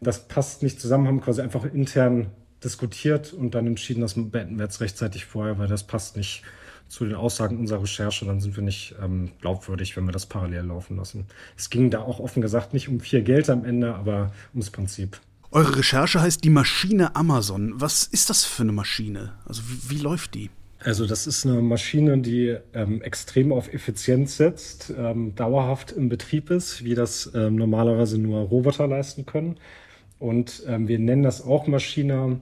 Das 0.00 0.28
passt 0.28 0.62
nicht 0.62 0.80
zusammen, 0.80 1.08
haben 1.08 1.20
quasi 1.20 1.40
einfach 1.40 1.64
intern 1.64 2.28
diskutiert 2.62 3.32
und 3.32 3.56
dann 3.56 3.66
entschieden, 3.66 4.02
das 4.02 4.14
beenden 4.14 4.56
wir 4.56 4.66
jetzt 4.66 4.80
rechtzeitig 4.80 5.24
vorher, 5.24 5.58
weil 5.58 5.66
das 5.66 5.82
passt 5.82 6.16
nicht 6.16 6.44
zu 6.86 7.06
den 7.06 7.16
Aussagen 7.16 7.58
unserer 7.58 7.82
Recherche, 7.82 8.24
dann 8.24 8.38
sind 8.38 8.54
wir 8.54 8.62
nicht 8.62 8.94
ähm, 9.02 9.32
glaubwürdig, 9.40 9.96
wenn 9.96 10.04
wir 10.04 10.12
das 10.12 10.26
parallel 10.26 10.66
laufen 10.66 10.96
lassen. 10.96 11.26
Es 11.56 11.70
ging 11.70 11.90
da 11.90 12.02
auch 12.02 12.20
offen 12.20 12.40
gesagt 12.40 12.72
nicht 12.72 12.88
um 12.88 13.00
viel 13.00 13.22
Geld 13.22 13.50
am 13.50 13.64
Ende, 13.64 13.96
aber 13.96 14.30
ums 14.52 14.70
Prinzip. 14.70 15.18
Eure 15.50 15.76
Recherche 15.76 16.20
heißt 16.20 16.44
die 16.44 16.50
Maschine 16.50 17.16
Amazon. 17.16 17.72
Was 17.80 18.04
ist 18.04 18.30
das 18.30 18.44
für 18.44 18.62
eine 18.62 18.70
Maschine? 18.70 19.32
Also 19.44 19.62
wie, 19.66 19.90
wie 19.90 20.00
läuft 20.00 20.34
die? 20.34 20.48
Also 20.84 21.06
das 21.06 21.26
ist 21.26 21.46
eine 21.46 21.62
Maschine, 21.62 22.18
die 22.18 22.56
ähm, 22.74 23.02
extrem 23.02 23.52
auf 23.52 23.72
Effizienz 23.72 24.36
setzt, 24.36 24.92
ähm, 24.96 25.34
dauerhaft 25.34 25.92
im 25.92 26.08
Betrieb 26.08 26.50
ist, 26.50 26.84
wie 26.84 26.94
das 26.94 27.30
ähm, 27.34 27.56
normalerweise 27.56 28.18
nur 28.18 28.40
Roboter 28.40 28.88
leisten 28.88 29.24
können. 29.24 29.58
Und 30.18 30.64
ähm, 30.66 30.88
wir 30.88 30.98
nennen 30.98 31.22
das 31.22 31.44
auch 31.44 31.66
Maschine, 31.68 32.40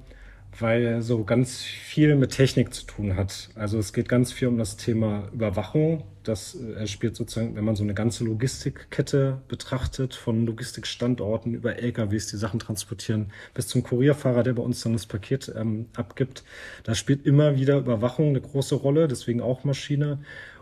weil 0.58 1.00
so 1.02 1.24
ganz 1.24 1.62
viel 1.62 2.16
mit 2.16 2.32
Technik 2.32 2.74
zu 2.74 2.84
tun 2.84 3.16
hat. 3.16 3.50
Also 3.54 3.78
es 3.78 3.92
geht 3.92 4.08
ganz 4.08 4.32
viel 4.32 4.48
um 4.48 4.58
das 4.58 4.76
Thema 4.76 5.28
Überwachung. 5.32 6.04
Das 6.22 6.54
äh, 6.54 6.86
spielt 6.86 7.16
sozusagen, 7.16 7.56
wenn 7.56 7.64
man 7.64 7.76
so 7.76 7.82
eine 7.82 7.94
ganze 7.94 8.24
Logistikkette 8.24 9.40
betrachtet, 9.48 10.14
von 10.14 10.44
Logistikstandorten 10.44 11.54
über 11.54 11.76
LKWs, 11.76 12.26
die 12.26 12.36
Sachen 12.36 12.60
transportieren, 12.60 13.32
bis 13.54 13.68
zum 13.68 13.82
Kurierfahrer, 13.82 14.42
der 14.42 14.52
bei 14.52 14.62
uns 14.62 14.82
dann 14.82 14.92
das 14.92 15.06
Paket 15.06 15.52
ähm, 15.56 15.86
abgibt. 15.96 16.44
Da 16.84 16.94
spielt 16.94 17.24
immer 17.24 17.56
wieder 17.56 17.78
Überwachung 17.78 18.28
eine 18.28 18.40
große 18.40 18.74
Rolle, 18.74 19.08
deswegen 19.08 19.40
auch 19.40 19.64
Maschine. 19.64 20.18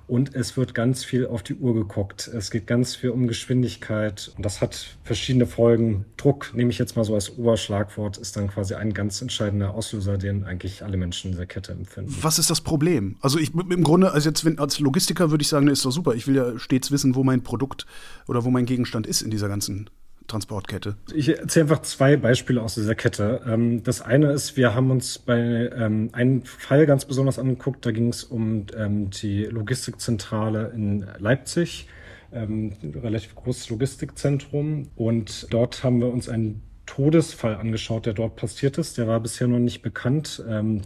Und 0.08 0.34
es 0.34 0.56
wird 0.56 0.74
ganz 0.74 1.04
viel 1.04 1.26
auf 1.26 1.42
die 1.42 1.54
Uhr 1.54 1.74
geguckt. 1.74 2.28
Es 2.28 2.50
geht 2.50 2.66
ganz 2.66 2.96
viel 2.96 3.10
um 3.10 3.28
Geschwindigkeit. 3.28 4.32
Und 4.36 4.44
das 4.44 4.62
hat 4.62 4.96
verschiedene 5.04 5.46
Folgen. 5.46 6.06
Druck, 6.16 6.52
nehme 6.54 6.70
ich 6.70 6.78
jetzt 6.78 6.96
mal 6.96 7.04
so 7.04 7.14
als 7.14 7.36
Oberschlagwort, 7.36 8.16
ist 8.16 8.34
dann 8.36 8.48
quasi 8.48 8.74
ein 8.74 8.94
ganz 8.94 9.20
entscheidender 9.20 9.74
Auslöser, 9.74 10.16
den 10.16 10.44
eigentlich 10.44 10.82
alle 10.82 10.96
Menschen 10.96 11.28
in 11.28 11.32
dieser 11.32 11.44
Kette 11.46 11.72
empfinden. 11.72 12.16
Was 12.22 12.38
ist 12.38 12.48
das 12.48 12.62
Problem? 12.62 13.16
Also 13.20 13.38
ich 13.38 13.54
im 13.54 13.84
Grunde, 13.84 14.12
also 14.12 14.30
jetzt 14.30 14.46
wenn, 14.46 14.58
als 14.58 14.80
Logistiker 14.80 15.30
würde 15.30 15.42
ich 15.42 15.48
sagen, 15.48 15.68
ist 15.68 15.84
doch 15.84 15.92
super. 15.92 16.14
Ich 16.14 16.26
will 16.26 16.36
ja 16.36 16.58
stets 16.58 16.90
wissen, 16.90 17.14
wo 17.14 17.22
mein 17.22 17.42
Produkt 17.42 17.84
oder 18.26 18.44
wo 18.44 18.50
mein 18.50 18.64
Gegenstand 18.64 19.06
ist 19.06 19.20
in 19.20 19.30
dieser 19.30 19.48
ganzen 19.48 19.90
Transportkette? 20.28 20.96
Ich 21.12 21.28
erzähle 21.28 21.64
einfach 21.64 21.82
zwei 21.82 22.16
Beispiele 22.16 22.62
aus 22.62 22.74
dieser 22.74 22.94
Kette. 22.94 23.40
Ähm, 23.46 23.82
das 23.82 24.00
eine 24.00 24.30
ist, 24.32 24.56
wir 24.56 24.74
haben 24.74 24.90
uns 24.90 25.18
bei 25.18 25.70
ähm, 25.74 26.10
einem 26.12 26.42
Fall 26.42 26.86
ganz 26.86 27.04
besonders 27.04 27.38
angeguckt. 27.38 27.84
Da 27.84 27.90
ging 27.90 28.08
es 28.08 28.22
um 28.22 28.66
ähm, 28.76 29.10
die 29.10 29.44
Logistikzentrale 29.44 30.70
in 30.74 31.04
Leipzig, 31.18 31.88
relativ 32.30 33.34
großes 33.36 33.70
Logistikzentrum. 33.70 34.90
Und 34.96 35.46
dort 35.48 35.82
haben 35.82 35.98
wir 35.98 36.12
uns 36.12 36.28
einen 36.28 36.67
Todesfall 36.88 37.56
angeschaut, 37.56 38.06
der 38.06 38.14
dort 38.14 38.36
passiert 38.36 38.78
ist. 38.78 38.96
Der 38.96 39.06
war 39.06 39.20
bisher 39.20 39.46
noch 39.46 39.58
nicht 39.58 39.82
bekannt. 39.82 40.42
Ähm, 40.48 40.80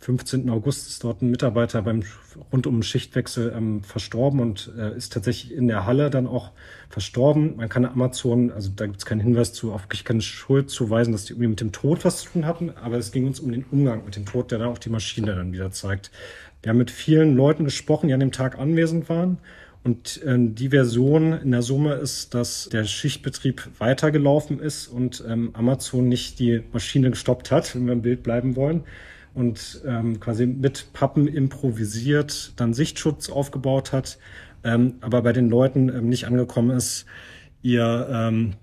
15. 0.00 0.50
August 0.50 0.88
ist 0.88 1.04
dort 1.04 1.22
ein 1.22 1.30
Mitarbeiter 1.30 1.82
beim 1.82 2.02
rund 2.52 2.66
um 2.66 2.82
Schichtwechsel 2.82 3.54
ähm, 3.56 3.84
verstorben 3.84 4.40
und 4.40 4.72
äh, 4.76 4.96
ist 4.96 5.12
tatsächlich 5.12 5.54
in 5.54 5.68
der 5.68 5.86
Halle 5.86 6.10
dann 6.10 6.26
auch 6.26 6.50
verstorben. 6.88 7.54
Man 7.58 7.68
kann 7.68 7.84
Amazon, 7.84 8.50
also 8.50 8.72
da 8.74 8.86
gibt 8.86 8.98
es 8.98 9.06
keinen 9.06 9.20
Hinweis 9.20 9.52
zu, 9.52 9.72
wirklich 9.72 10.04
keine 10.04 10.20
Schuld 10.20 10.68
zuweisen, 10.68 11.12
dass 11.12 11.26
die 11.26 11.34
irgendwie 11.34 11.50
mit 11.50 11.60
dem 11.60 11.70
Tod 11.70 12.04
was 12.04 12.22
zu 12.22 12.30
tun 12.30 12.44
hatten, 12.44 12.70
aber 12.70 12.96
es 12.96 13.12
ging 13.12 13.24
uns 13.24 13.38
um 13.38 13.52
den 13.52 13.64
Umgang 13.70 14.04
mit 14.04 14.16
dem 14.16 14.26
Tod, 14.26 14.50
der 14.50 14.58
dann 14.58 14.68
auch 14.68 14.78
die 14.78 14.90
Maschine 14.90 15.36
dann 15.36 15.52
wieder 15.52 15.70
zeigt. 15.70 16.10
Wir 16.62 16.70
haben 16.70 16.78
mit 16.78 16.90
vielen 16.90 17.36
Leuten 17.36 17.64
gesprochen, 17.64 18.08
die 18.08 18.14
an 18.14 18.20
dem 18.20 18.32
Tag 18.32 18.58
anwesend 18.58 19.08
waren 19.08 19.38
und 19.86 20.20
äh, 20.24 20.36
die 20.36 20.70
Version 20.70 21.32
in 21.32 21.52
der 21.52 21.62
Summe 21.62 21.94
ist, 21.94 22.34
dass 22.34 22.68
der 22.72 22.82
Schichtbetrieb 22.82 23.68
weitergelaufen 23.78 24.58
ist 24.58 24.88
und 24.88 25.22
ähm, 25.28 25.50
Amazon 25.52 26.08
nicht 26.08 26.40
die 26.40 26.64
Maschine 26.72 27.10
gestoppt 27.10 27.52
hat, 27.52 27.72
wenn 27.76 27.86
wir 27.86 27.92
im 27.92 28.02
Bild 28.02 28.24
bleiben 28.24 28.56
wollen. 28.56 28.82
Und 29.32 29.82
ähm, 29.86 30.18
quasi 30.18 30.44
mit 30.44 30.92
Pappen 30.92 31.28
improvisiert, 31.28 32.54
dann 32.56 32.74
Sichtschutz 32.74 33.30
aufgebaut 33.30 33.92
hat, 33.92 34.18
ähm, 34.64 34.94
aber 35.02 35.22
bei 35.22 35.32
den 35.32 35.48
Leuten 35.48 35.88
ähm, 35.88 36.08
nicht 36.08 36.26
angekommen 36.26 36.76
ist, 36.76 37.06
ihr 37.62 38.08
ähm, 38.10 38.54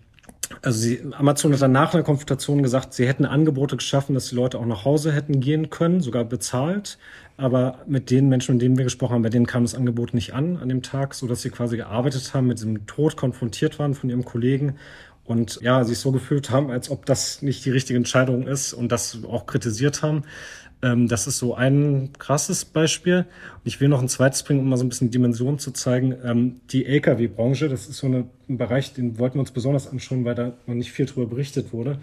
also 0.62 0.80
sie, 0.80 1.02
Amazon 1.14 1.54
hat 1.54 1.62
dann 1.62 1.72
nach 1.72 1.94
einer 1.94 2.04
Konfrontation 2.04 2.64
gesagt, 2.64 2.94
sie 2.94 3.08
hätten 3.08 3.26
Angebote 3.26 3.78
geschaffen, 3.78 4.14
dass 4.14 4.30
die 4.30 4.36
Leute 4.36 4.60
auch 4.60 4.66
nach 4.66 4.86
Hause 4.86 5.12
hätten 5.12 5.40
gehen 5.40 5.70
können, 5.70 6.02
sogar 6.02 6.26
bezahlt. 6.26 6.98
Aber 7.36 7.80
mit 7.88 8.12
den 8.12 8.30
Menschen, 8.30 8.56
mit 8.56 8.62
denen 8.62 8.78
wir 8.78 8.84
gesprochen 8.84 9.14
haben, 9.14 9.24
bei 9.24 9.30
denen 9.30 9.48
kam 9.48 9.64
das 9.64 9.74
Angebot 9.74 10.14
nicht 10.14 10.34
an 10.34 10.58
an 10.58 10.70
dem 10.70 10.84
Tag, 10.84 11.16
so 11.16 11.28
dass 11.28 11.42
sie 11.42 11.50
quasi 11.50 11.78
gearbeitet 11.78 12.34
haben, 12.34 12.48
mit 12.48 12.60
diesem 12.60 12.86
Tod 12.86 13.18
konfrontiert 13.18 13.80
waren 13.80 13.96
von 13.96 14.10
ihrem 14.10 14.24
Kollegen 14.24 14.76
und 15.26 15.60
ja, 15.62 15.84
sich 15.84 16.00
so 16.00 16.12
gefühlt 16.12 16.50
haben, 16.50 16.70
als 16.70 16.90
ob 16.90 17.06
das 17.06 17.42
nicht 17.42 17.64
die 17.66 17.72
richtige 17.72 17.98
Entscheidung 17.98 18.48
ist 18.48 18.74
und 18.74 18.92
das 18.92 19.20
auch 19.28 19.46
kritisiert 19.46 20.02
haben. 20.02 20.24
Ähm, 20.84 21.08
das 21.08 21.28
ist 21.28 21.40
so 21.40 21.56
ein 21.56 22.10
krasses 22.20 22.66
Beispiel. 22.66 23.20
Und 23.20 23.62
ich 23.64 23.80
will 23.80 23.88
noch 23.88 24.02
ein 24.02 24.10
zweites 24.10 24.44
bringen, 24.44 24.60
um 24.60 24.70
mal 24.70 24.78
so 24.78 24.84
ein 24.84 24.90
bisschen 24.90 25.12
Dimension 25.12 25.58
zu 25.58 25.72
zeigen. 25.72 26.16
Ähm, 26.24 26.60
die 26.72 26.86
Lkw-Branche, 26.86 27.70
das 27.70 27.88
ist 27.88 27.98
so 27.98 28.08
ein 28.08 28.30
Bereich, 28.48 28.94
den 28.94 29.18
wollten 29.18 29.38
wir 29.38 29.42
uns 29.42 29.52
besonders 29.52 29.88
anschauen, 29.88 30.26
weil 30.26 30.36
da 30.36 30.54
noch 30.68 30.76
nicht 30.76 30.92
viel 30.92 31.06
drüber 31.06 31.28
berichtet 31.28 31.72
wurde. 31.72 32.00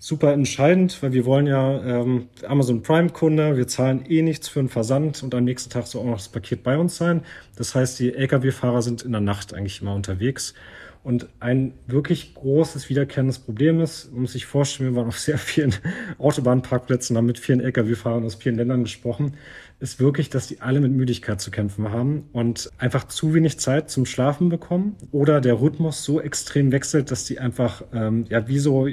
Super 0.00 0.32
entscheidend, 0.32 1.02
weil 1.02 1.12
wir 1.12 1.24
wollen 1.24 1.48
ja 1.48 1.82
ähm, 1.82 2.28
Amazon 2.46 2.82
Prime-Kunde, 2.82 3.56
wir 3.56 3.66
zahlen 3.66 4.04
eh 4.08 4.22
nichts 4.22 4.48
für 4.48 4.60
einen 4.60 4.68
Versand 4.68 5.24
und 5.24 5.34
am 5.34 5.42
nächsten 5.42 5.70
Tag 5.70 5.88
soll 5.88 6.02
auch 6.02 6.06
noch 6.06 6.18
das 6.18 6.28
Paket 6.28 6.62
bei 6.62 6.78
uns 6.78 6.96
sein. 6.96 7.22
Das 7.56 7.74
heißt, 7.74 7.98
die 7.98 8.14
Lkw-Fahrer 8.14 8.82
sind 8.82 9.02
in 9.02 9.10
der 9.10 9.20
Nacht 9.20 9.54
eigentlich 9.54 9.82
immer 9.82 9.94
unterwegs. 9.94 10.54
Und 11.02 11.28
ein 11.40 11.74
wirklich 11.86 12.34
großes 12.34 12.88
wiederkehrendes 12.88 13.38
Problem 13.38 13.80
ist, 13.80 14.12
man 14.12 14.22
muss 14.22 14.32
sich 14.32 14.46
vorstellen, 14.46 14.90
wir 14.90 14.96
waren 14.96 15.08
auf 15.08 15.18
sehr 15.18 15.38
vielen 15.38 15.74
Autobahnparkplätzen, 16.18 17.16
haben 17.16 17.26
mit 17.26 17.38
vielen 17.38 17.60
Lkw-Fahrern 17.60 18.24
aus 18.24 18.34
vielen 18.34 18.56
Ländern 18.56 18.82
gesprochen, 18.82 19.34
ist 19.80 20.00
wirklich, 20.00 20.28
dass 20.28 20.48
die 20.48 20.60
alle 20.60 20.80
mit 20.80 20.92
Müdigkeit 20.92 21.40
zu 21.40 21.50
kämpfen 21.50 21.90
haben 21.90 22.24
und 22.32 22.70
einfach 22.78 23.06
zu 23.06 23.32
wenig 23.32 23.58
Zeit 23.60 23.90
zum 23.90 24.06
Schlafen 24.06 24.48
bekommen 24.48 24.96
oder 25.12 25.40
der 25.40 25.60
Rhythmus 25.60 26.04
so 26.04 26.20
extrem 26.20 26.72
wechselt, 26.72 27.10
dass 27.10 27.24
die 27.24 27.38
einfach, 27.38 27.84
ähm, 27.92 28.24
ja, 28.28 28.48
wie 28.48 28.58
so 28.58 28.88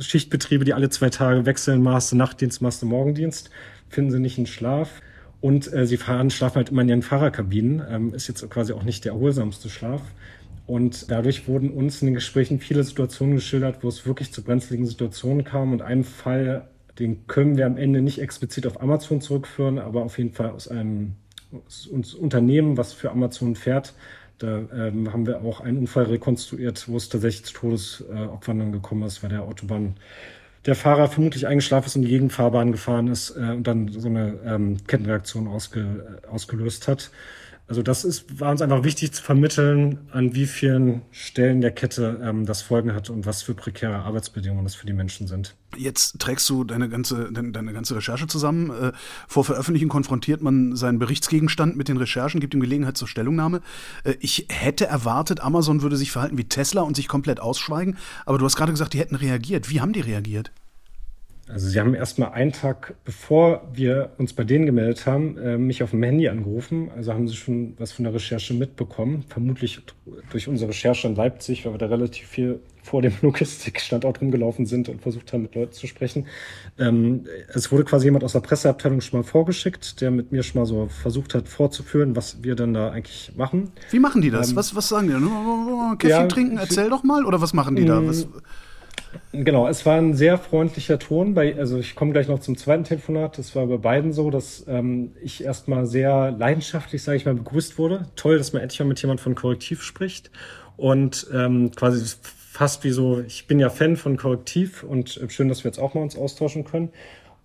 Schichtbetriebe, 0.00 0.64
die 0.64 0.74
alle 0.74 0.90
zwei 0.90 1.08
Tage 1.08 1.46
wechseln, 1.46 1.82
Maße 1.82 2.16
Nachtdienst, 2.16 2.62
Maße 2.62 2.84
Morgendienst, 2.84 3.50
finden 3.88 4.10
sie 4.10 4.18
nicht 4.18 4.38
in 4.38 4.46
Schlaf. 4.46 5.00
Und 5.40 5.70
äh, 5.74 5.86
sie 5.86 5.98
fahren, 5.98 6.30
schlafen 6.30 6.56
halt 6.56 6.70
immer 6.70 6.80
in 6.80 6.88
ihren 6.88 7.02
Fahrerkabinen. 7.02 7.82
Ähm, 7.86 8.14
ist 8.14 8.28
jetzt 8.28 8.48
quasi 8.48 8.72
auch 8.72 8.82
nicht 8.82 9.04
der 9.04 9.12
erholsamste 9.12 9.68
Schlaf. 9.68 10.00
Und 10.66 11.10
dadurch 11.10 11.46
wurden 11.46 11.70
uns 11.70 12.00
in 12.00 12.06
den 12.06 12.14
Gesprächen 12.14 12.58
viele 12.58 12.82
Situationen 12.84 13.34
geschildert, 13.34 13.82
wo 13.82 13.88
es 13.88 14.06
wirklich 14.06 14.32
zu 14.32 14.42
brenzligen 14.42 14.86
Situationen 14.86 15.44
kam. 15.44 15.72
Und 15.72 15.82
einen 15.82 16.04
Fall, 16.04 16.68
den 16.98 17.26
können 17.26 17.56
wir 17.56 17.66
am 17.66 17.76
Ende 17.76 18.00
nicht 18.00 18.20
explizit 18.20 18.66
auf 18.66 18.80
Amazon 18.80 19.20
zurückführen, 19.20 19.78
aber 19.78 20.02
auf 20.02 20.16
jeden 20.18 20.32
Fall 20.32 20.50
aus 20.50 20.68
einem 20.68 21.16
aus 21.68 22.14
Unternehmen, 22.14 22.76
was 22.76 22.92
für 22.92 23.10
Amazon 23.10 23.54
fährt. 23.56 23.94
Da 24.38 24.62
ähm, 24.74 25.12
haben 25.12 25.26
wir 25.26 25.42
auch 25.42 25.60
einen 25.60 25.78
Unfall 25.78 26.04
rekonstruiert, 26.04 26.88
wo 26.88 26.96
es 26.96 27.08
tatsächlich 27.08 27.44
zu 27.44 27.54
Todesopfern 27.54 28.58
dann 28.58 28.72
gekommen 28.72 29.04
ist, 29.04 29.22
weil 29.22 29.30
der 29.30 29.42
Autobahn 29.42 29.94
der 30.66 30.74
Fahrer 30.74 31.08
vermutlich 31.08 31.46
eingeschlafen 31.46 31.86
ist 31.86 31.96
und 31.96 32.06
gegen 32.06 32.30
Fahrbahn 32.30 32.72
gefahren 32.72 33.08
ist 33.08 33.36
äh, 33.36 33.50
und 33.50 33.66
dann 33.66 33.88
so 33.88 34.08
eine 34.08 34.38
ähm, 34.44 34.78
Kettenreaktion 34.86 35.46
ausge, 35.46 36.20
ausgelöst 36.30 36.88
hat. 36.88 37.10
Also 37.66 37.82
das 37.82 38.04
ist, 38.04 38.40
war 38.40 38.50
uns 38.50 38.60
einfach 38.60 38.84
wichtig 38.84 39.12
zu 39.12 39.22
vermitteln, 39.22 40.06
an 40.12 40.34
wie 40.34 40.46
vielen 40.46 41.00
Stellen 41.10 41.62
der 41.62 41.70
Kette 41.70 42.20
ähm, 42.22 42.44
das 42.44 42.60
Folgen 42.60 42.94
hat 42.94 43.08
und 43.08 43.24
was 43.24 43.42
für 43.42 43.54
prekäre 43.54 43.96
Arbeitsbedingungen 43.96 44.64
das 44.64 44.74
für 44.74 44.86
die 44.86 44.92
Menschen 44.92 45.26
sind. 45.26 45.56
Jetzt 45.74 46.18
trägst 46.18 46.48
du 46.50 46.64
deine 46.64 46.90
ganze, 46.90 47.32
deine, 47.32 47.52
deine 47.52 47.72
ganze 47.72 47.96
Recherche 47.96 48.26
zusammen. 48.26 48.70
Äh, 48.70 48.92
vor 49.26 49.44
Veröffentlichen 49.46 49.88
konfrontiert 49.88 50.42
man 50.42 50.76
seinen 50.76 50.98
Berichtsgegenstand 50.98 51.74
mit 51.74 51.88
den 51.88 51.96
Recherchen, 51.96 52.38
gibt 52.38 52.52
ihm 52.52 52.60
Gelegenheit 52.60 52.98
zur 52.98 53.08
Stellungnahme. 53.08 53.62
Äh, 54.04 54.14
ich 54.20 54.46
hätte 54.50 54.86
erwartet, 54.86 55.40
Amazon 55.40 55.80
würde 55.80 55.96
sich 55.96 56.12
verhalten 56.12 56.36
wie 56.36 56.44
Tesla 56.44 56.82
und 56.82 56.96
sich 56.96 57.08
komplett 57.08 57.40
ausschweigen. 57.40 57.96
Aber 58.26 58.36
du 58.36 58.44
hast 58.44 58.56
gerade 58.56 58.72
gesagt, 58.72 58.92
die 58.92 58.98
hätten 58.98 59.16
reagiert. 59.16 59.70
Wie 59.70 59.80
haben 59.80 59.94
die 59.94 60.00
reagiert? 60.00 60.52
Also 61.48 61.68
sie 61.68 61.78
haben 61.78 61.94
erst 61.94 62.18
mal 62.18 62.28
einen 62.28 62.52
Tag, 62.52 62.94
bevor 63.04 63.68
wir 63.72 64.12
uns 64.16 64.32
bei 64.32 64.44
denen 64.44 64.64
gemeldet 64.64 65.04
haben, 65.06 65.36
äh, 65.36 65.58
mich 65.58 65.82
auf 65.82 65.90
dem 65.90 66.02
Handy 66.02 66.28
angerufen. 66.28 66.90
Also 66.96 67.12
haben 67.12 67.28
sie 67.28 67.36
schon 67.36 67.74
was 67.78 67.92
von 67.92 68.04
der 68.04 68.14
Recherche 68.14 68.54
mitbekommen. 68.54 69.24
Vermutlich 69.28 69.82
durch 70.30 70.48
unsere 70.48 70.70
Recherche 70.70 71.06
in 71.06 71.14
Leipzig, 71.14 71.66
weil 71.66 71.74
wir 71.74 71.78
da 71.78 71.86
relativ 71.86 72.28
viel 72.28 72.60
vor 72.82 73.02
dem 73.02 73.12
Logistikstandort 73.22 74.22
rumgelaufen 74.22 74.64
sind 74.64 74.88
und 74.88 75.02
versucht 75.02 75.32
haben, 75.34 75.42
mit 75.42 75.54
Leuten 75.54 75.72
zu 75.72 75.86
sprechen. 75.86 76.26
Ähm, 76.78 77.26
es 77.52 77.70
wurde 77.70 77.84
quasi 77.84 78.06
jemand 78.06 78.24
aus 78.24 78.32
der 78.32 78.40
Presseabteilung 78.40 79.02
schon 79.02 79.20
mal 79.20 79.24
vorgeschickt, 79.24 80.00
der 80.00 80.10
mit 80.10 80.32
mir 80.32 80.42
schon 80.42 80.60
mal 80.60 80.66
so 80.66 80.86
versucht 80.86 81.34
hat 81.34 81.48
vorzuführen, 81.48 82.16
was 82.16 82.42
wir 82.42 82.54
dann 82.54 82.72
da 82.72 82.90
eigentlich 82.90 83.32
machen. 83.36 83.72
Wie 83.90 83.98
machen 83.98 84.22
die 84.22 84.30
das? 84.30 84.50
Ähm, 84.50 84.56
was, 84.56 84.74
was 84.74 84.88
sagen 84.88 85.08
die? 85.08 85.96
Käffchen 85.98 86.08
ja, 86.08 86.26
trinken? 86.26 86.56
Erzähl 86.56 86.88
doch 86.88 87.02
mal. 87.04 87.26
Oder 87.26 87.40
was 87.42 87.52
machen 87.52 87.76
die 87.76 87.84
da? 87.84 88.00
Mm, 88.00 88.08
was, 88.08 88.28
Genau, 89.32 89.66
es 89.68 89.84
war 89.84 89.98
ein 89.98 90.14
sehr 90.14 90.38
freundlicher 90.38 90.98
Ton. 90.98 91.34
Bei, 91.34 91.56
also 91.56 91.78
ich 91.78 91.94
komme 91.94 92.12
gleich 92.12 92.28
noch 92.28 92.38
zum 92.38 92.56
zweiten 92.56 92.84
Telefonat. 92.84 93.38
Das 93.38 93.54
war 93.56 93.66
bei 93.66 93.76
beiden 93.76 94.12
so, 94.12 94.30
dass 94.30 94.64
ähm, 94.68 95.12
ich 95.22 95.44
erstmal 95.44 95.86
sehr 95.86 96.30
leidenschaftlich, 96.30 97.02
sage 97.02 97.16
ich 97.16 97.24
mal, 97.24 97.34
begrüßt 97.34 97.78
wurde. 97.78 98.06
Toll, 98.16 98.38
dass 98.38 98.52
man 98.52 98.62
endlich 98.62 98.80
mal 98.80 98.86
mit 98.86 99.00
jemand 99.00 99.20
von 99.20 99.34
Korrektiv 99.34 99.82
spricht. 99.82 100.30
Und 100.76 101.26
ähm, 101.32 101.70
quasi 101.72 102.16
fast 102.22 102.84
wie 102.84 102.90
so, 102.90 103.20
ich 103.20 103.46
bin 103.46 103.58
ja 103.58 103.70
Fan 103.70 103.96
von 103.96 104.16
Korrektiv 104.16 104.82
und 104.84 105.16
äh, 105.16 105.28
schön, 105.28 105.48
dass 105.48 105.64
wir 105.64 105.68
jetzt 105.68 105.78
auch 105.78 105.94
mal 105.94 106.02
uns 106.02 106.16
austauschen 106.16 106.64
können. 106.64 106.90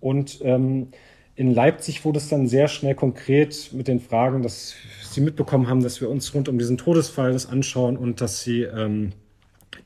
Und 0.00 0.40
ähm, 0.42 0.88
in 1.36 1.54
Leipzig 1.54 2.04
wurde 2.04 2.18
es 2.18 2.28
dann 2.28 2.48
sehr 2.48 2.68
schnell 2.68 2.94
konkret 2.94 3.70
mit 3.72 3.88
den 3.88 4.00
Fragen, 4.00 4.42
dass 4.42 4.74
sie 5.02 5.20
mitbekommen 5.20 5.68
haben, 5.68 5.82
dass 5.82 6.00
wir 6.00 6.10
uns 6.10 6.34
rund 6.34 6.48
um 6.48 6.58
diesen 6.58 6.78
Todesfall 6.78 7.32
das 7.32 7.48
anschauen 7.48 7.96
und 7.96 8.20
dass 8.20 8.42
sie 8.42 8.62
ähm, 8.62 9.12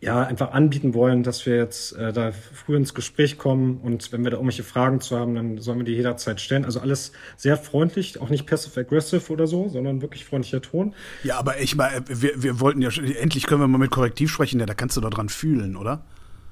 ja, 0.00 0.22
einfach 0.22 0.52
anbieten 0.52 0.94
wollen, 0.94 1.22
dass 1.22 1.46
wir 1.46 1.56
jetzt 1.56 1.92
äh, 1.96 2.12
da 2.12 2.32
früh 2.32 2.76
ins 2.76 2.94
Gespräch 2.94 3.38
kommen 3.38 3.78
und 3.82 4.12
wenn 4.12 4.22
wir 4.22 4.30
da 4.30 4.36
irgendwelche 4.36 4.62
Fragen 4.62 5.00
zu 5.00 5.18
haben, 5.18 5.34
dann 5.34 5.58
sollen 5.58 5.78
wir 5.78 5.84
die 5.84 5.94
jederzeit 5.94 6.40
stellen. 6.40 6.64
Also 6.64 6.80
alles 6.80 7.12
sehr 7.36 7.56
freundlich, 7.56 8.20
auch 8.20 8.30
nicht 8.30 8.46
passive-aggressive 8.46 9.32
oder 9.32 9.46
so, 9.46 9.68
sondern 9.68 10.02
wirklich 10.02 10.24
freundlicher 10.24 10.62
Ton. 10.62 10.94
Ja, 11.22 11.38
aber 11.38 11.60
ich 11.60 11.76
meine, 11.76 12.04
wir, 12.08 12.42
wir 12.42 12.60
wollten 12.60 12.82
ja, 12.82 12.90
endlich 13.20 13.46
können 13.46 13.60
wir 13.60 13.68
mal 13.68 13.78
mit 13.78 13.90
Korrektiv 13.90 14.30
sprechen, 14.30 14.60
ja, 14.60 14.66
da 14.66 14.74
kannst 14.74 14.96
du 14.96 15.00
doch 15.00 15.10
dran 15.10 15.28
fühlen, 15.28 15.76
oder? 15.76 16.04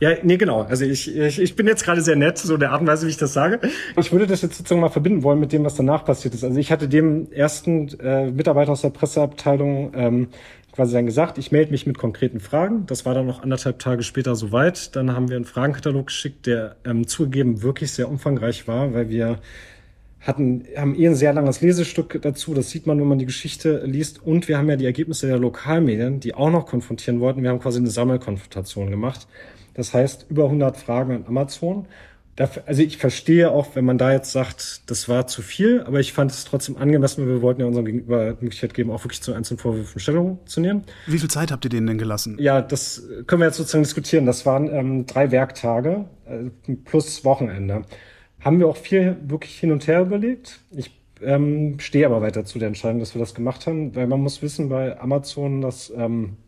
Ja, 0.02 0.16
nee, 0.25 0.37
genau. 0.37 0.62
Also 0.62 0.84
ich, 0.84 1.16
ich, 1.16 1.40
ich 1.40 1.54
bin 1.54 1.68
jetzt 1.68 1.84
gerade 1.84 2.00
sehr 2.00 2.16
nett, 2.16 2.37
so 2.37 2.56
der 2.56 2.72
Art 2.72 2.80
und 2.80 2.88
Weise, 2.88 3.06
wie 3.06 3.11
ich 3.11 3.18
das 3.18 3.32
sage. 3.32 3.61
Ich 3.96 4.11
würde 4.11 4.26
das 4.26 4.42
jetzt 4.42 4.56
sozusagen 4.56 4.80
mal 4.80 4.88
verbinden 4.88 5.22
wollen 5.22 5.38
mit 5.38 5.52
dem, 5.52 5.64
was 5.64 5.76
danach 5.76 6.04
passiert 6.04 6.34
ist. 6.34 6.42
Also 6.42 6.58
ich 6.58 6.72
hatte 6.72 6.88
dem 6.88 7.30
ersten 7.30 7.87
äh, 8.00 8.28
Mitarbeiter 8.28 8.72
aus 8.72 8.80
der 8.80 8.90
Presseabteilung 8.90 9.92
ähm, 9.94 10.28
quasi 10.72 10.94
dann 10.94 11.06
gesagt, 11.06 11.38
ich 11.38 11.52
melde 11.52 11.70
mich 11.70 11.86
mit 11.86 11.98
konkreten 11.98 12.40
Fragen. 12.40 12.86
Das 12.86 13.04
war 13.04 13.14
dann 13.14 13.26
noch 13.26 13.42
anderthalb 13.42 13.78
Tage 13.78 14.02
später 14.02 14.34
soweit. 14.34 14.96
Dann 14.96 15.14
haben 15.14 15.28
wir 15.28 15.36
einen 15.36 15.44
Fragenkatalog 15.44 16.06
geschickt, 16.06 16.46
der 16.46 16.76
ähm, 16.84 17.06
zugegeben 17.06 17.62
wirklich 17.62 17.92
sehr 17.92 18.08
umfangreich 18.08 18.66
war, 18.66 18.94
weil 18.94 19.10
wir 19.10 19.38
hatten, 20.20 20.64
haben 20.76 20.94
eh 20.94 21.08
ein 21.08 21.14
sehr 21.14 21.32
langes 21.34 21.60
Lesestück 21.60 22.20
dazu. 22.22 22.54
Das 22.54 22.70
sieht 22.70 22.86
man, 22.86 22.98
wenn 22.98 23.06
man 23.06 23.18
die 23.18 23.26
Geschichte 23.26 23.84
liest. 23.84 24.24
Und 24.24 24.48
wir 24.48 24.56
haben 24.56 24.68
ja 24.70 24.76
die 24.76 24.86
Ergebnisse 24.86 25.26
der 25.26 25.38
Lokalmedien, 25.38 26.20
die 26.20 26.34
auch 26.34 26.50
noch 26.50 26.66
konfrontieren 26.66 27.20
wollten. 27.20 27.42
Wir 27.42 27.50
haben 27.50 27.60
quasi 27.60 27.78
eine 27.78 27.90
Sammelkonfrontation 27.90 28.90
gemacht. 28.90 29.26
Das 29.74 29.92
heißt, 29.92 30.26
über 30.30 30.44
100 30.44 30.76
Fragen 30.76 31.12
an 31.12 31.24
Amazon 31.26 31.86
also 32.38 32.82
ich 32.82 32.96
verstehe 32.96 33.50
auch, 33.50 33.76
wenn 33.76 33.84
man 33.84 33.98
da 33.98 34.10
jetzt 34.10 34.32
sagt, 34.32 34.90
das 34.90 35.08
war 35.08 35.26
zu 35.26 35.42
viel, 35.42 35.82
aber 35.82 36.00
ich 36.00 36.14
fand 36.14 36.30
es 36.30 36.44
trotzdem 36.44 36.78
angemessen, 36.78 37.26
weil 37.26 37.34
wir 37.34 37.42
wollten 37.42 37.60
ja 37.60 37.66
unserem 37.66 37.84
Gegenüber 37.84 38.32
die 38.32 38.44
Möglichkeit 38.44 38.72
geben, 38.72 38.90
auch 38.90 39.04
wirklich 39.04 39.22
zu 39.22 39.34
einzelnen 39.34 39.58
Vorwürfen 39.58 40.00
Stellung 40.00 40.38
zu 40.46 40.60
nehmen. 40.60 40.84
Wie 41.06 41.18
viel 41.18 41.28
Zeit 41.28 41.52
habt 41.52 41.64
ihr 41.64 41.68
denen 41.68 41.86
denn 41.86 41.98
gelassen? 41.98 42.36
Ja, 42.40 42.62
das 42.62 43.06
können 43.26 43.42
wir 43.42 43.46
jetzt 43.46 43.58
sozusagen 43.58 43.84
diskutieren. 43.84 44.24
Das 44.24 44.46
waren 44.46 44.72
ähm, 44.72 45.06
drei 45.06 45.30
Werktage 45.30 46.06
äh, 46.24 46.72
plus 46.84 47.22
Wochenende. 47.24 47.82
Haben 48.40 48.58
wir 48.58 48.68
auch 48.68 48.78
viel 48.78 49.16
wirklich 49.26 49.58
hin 49.58 49.70
und 49.70 49.86
her 49.86 50.00
überlegt. 50.00 50.60
Ich 50.70 50.98
ähm, 51.20 51.78
stehe 51.80 52.06
aber 52.06 52.22
weiter 52.22 52.46
zu 52.46 52.58
der 52.58 52.68
Entscheidung, 52.68 53.00
dass 53.00 53.14
wir 53.14 53.20
das 53.20 53.34
gemacht 53.34 53.66
haben, 53.66 53.94
weil 53.94 54.06
man 54.06 54.20
muss 54.20 54.40
wissen 54.40 54.70
bei 54.70 54.98
Amazon, 54.98 55.60
dass 55.60 55.92
ähm, 55.94 56.38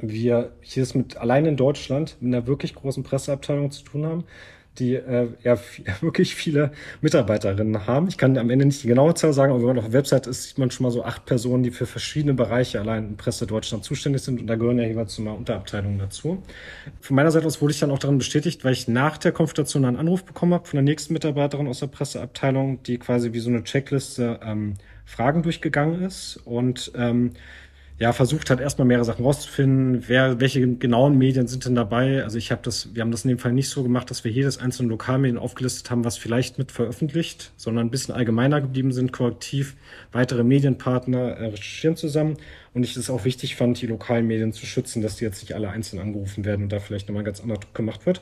wir 0.00 0.52
hier 0.62 0.82
es 0.82 0.94
mit 0.94 1.18
allein 1.18 1.44
in 1.44 1.56
Deutschland 1.56 2.16
mit 2.20 2.34
einer 2.34 2.46
wirklich 2.46 2.74
großen 2.74 3.02
Presseabteilung 3.02 3.70
zu 3.70 3.84
tun 3.84 4.06
haben 4.06 4.24
die 4.78 4.94
äh, 4.94 5.28
ja 5.42 5.58
wirklich 6.00 6.34
viele 6.34 6.72
Mitarbeiterinnen 7.00 7.86
haben. 7.86 8.08
Ich 8.08 8.18
kann 8.18 8.36
am 8.38 8.50
Ende 8.50 8.66
nicht 8.66 8.82
die 8.82 8.88
genaue 8.88 9.14
Zahl 9.14 9.32
sagen, 9.32 9.52
aber 9.52 9.60
wenn 9.60 9.68
man 9.68 9.78
auf 9.78 9.84
der 9.84 9.92
Website 9.94 10.26
ist, 10.26 10.44
sieht 10.44 10.58
man 10.58 10.70
schon 10.70 10.84
mal 10.84 10.90
so 10.90 11.04
acht 11.04 11.26
Personen, 11.26 11.62
die 11.62 11.70
für 11.70 11.86
verschiedene 11.86 12.34
Bereiche 12.34 12.80
allein 12.80 13.08
in 13.08 13.16
Presse 13.16 13.46
Deutschland 13.46 13.84
zuständig 13.84 14.22
sind 14.22 14.40
und 14.40 14.46
da 14.46 14.56
gehören 14.56 14.78
ja 14.78 14.86
jeweils 14.86 15.18
mal 15.18 15.32
Unterabteilungen 15.32 15.98
dazu. 15.98 16.42
Von 17.00 17.16
meiner 17.16 17.30
Seite 17.30 17.46
aus 17.46 17.60
wurde 17.60 17.72
ich 17.72 17.80
dann 17.80 17.90
auch 17.90 17.98
daran 17.98 18.18
bestätigt, 18.18 18.64
weil 18.64 18.72
ich 18.72 18.88
nach 18.88 19.18
der 19.18 19.32
Konfrontation 19.32 19.84
einen 19.84 19.96
Anruf 19.96 20.24
bekommen 20.24 20.54
habe 20.54 20.66
von 20.66 20.76
der 20.76 20.84
nächsten 20.84 21.12
Mitarbeiterin 21.12 21.68
aus 21.68 21.80
der 21.80 21.88
Presseabteilung, 21.88 22.82
die 22.82 22.98
quasi 22.98 23.32
wie 23.32 23.40
so 23.40 23.50
eine 23.50 23.64
Checkliste 23.64 24.40
ähm, 24.42 24.74
Fragen 25.04 25.42
durchgegangen 25.42 26.02
ist 26.02 26.38
und 26.44 26.92
ähm, 26.94 27.32
ja, 27.98 28.12
versucht 28.12 28.48
hat, 28.48 28.60
erstmal 28.60 28.86
mehrere 28.86 29.04
Sachen 29.04 29.24
rauszufinden, 29.24 30.04
wer, 30.06 30.38
welche 30.40 30.76
genauen 30.76 31.18
Medien 31.18 31.48
sind 31.48 31.64
denn 31.64 31.74
dabei. 31.74 32.22
Also 32.22 32.38
ich 32.38 32.52
habe 32.52 32.62
das, 32.62 32.94
wir 32.94 33.02
haben 33.02 33.10
das 33.10 33.24
in 33.24 33.30
dem 33.30 33.40
Fall 33.40 33.52
nicht 33.52 33.68
so 33.70 33.82
gemacht, 33.82 34.08
dass 34.10 34.22
wir 34.22 34.30
jedes 34.30 34.58
einzelne 34.58 34.88
Lokalmedien 34.90 35.36
aufgelistet 35.36 35.90
haben, 35.90 36.04
was 36.04 36.16
vielleicht 36.16 36.58
mit 36.58 36.70
veröffentlicht, 36.70 37.50
sondern 37.56 37.88
ein 37.88 37.90
bisschen 37.90 38.14
allgemeiner 38.14 38.60
geblieben 38.60 38.92
sind, 38.92 39.12
korrektiv 39.12 39.74
weitere 40.12 40.44
Medienpartner 40.44 41.18
äh, 41.18 41.46
recherchieren 41.46 41.96
zusammen. 41.96 42.36
Und 42.72 42.84
ich 42.84 42.96
es 42.96 43.10
auch 43.10 43.24
wichtig 43.24 43.56
fand, 43.56 43.80
die 43.82 43.86
lokalen 43.88 44.28
Medien 44.28 44.52
zu 44.52 44.64
schützen, 44.64 45.02
dass 45.02 45.16
die 45.16 45.24
jetzt 45.24 45.42
nicht 45.42 45.54
alle 45.54 45.70
einzeln 45.70 45.98
angerufen 45.98 46.44
werden 46.44 46.64
und 46.64 46.72
da 46.72 46.78
vielleicht 46.78 47.08
nochmal 47.08 47.24
ganz 47.24 47.40
anderer 47.40 47.58
Druck 47.58 47.74
gemacht 47.74 48.06
wird. 48.06 48.20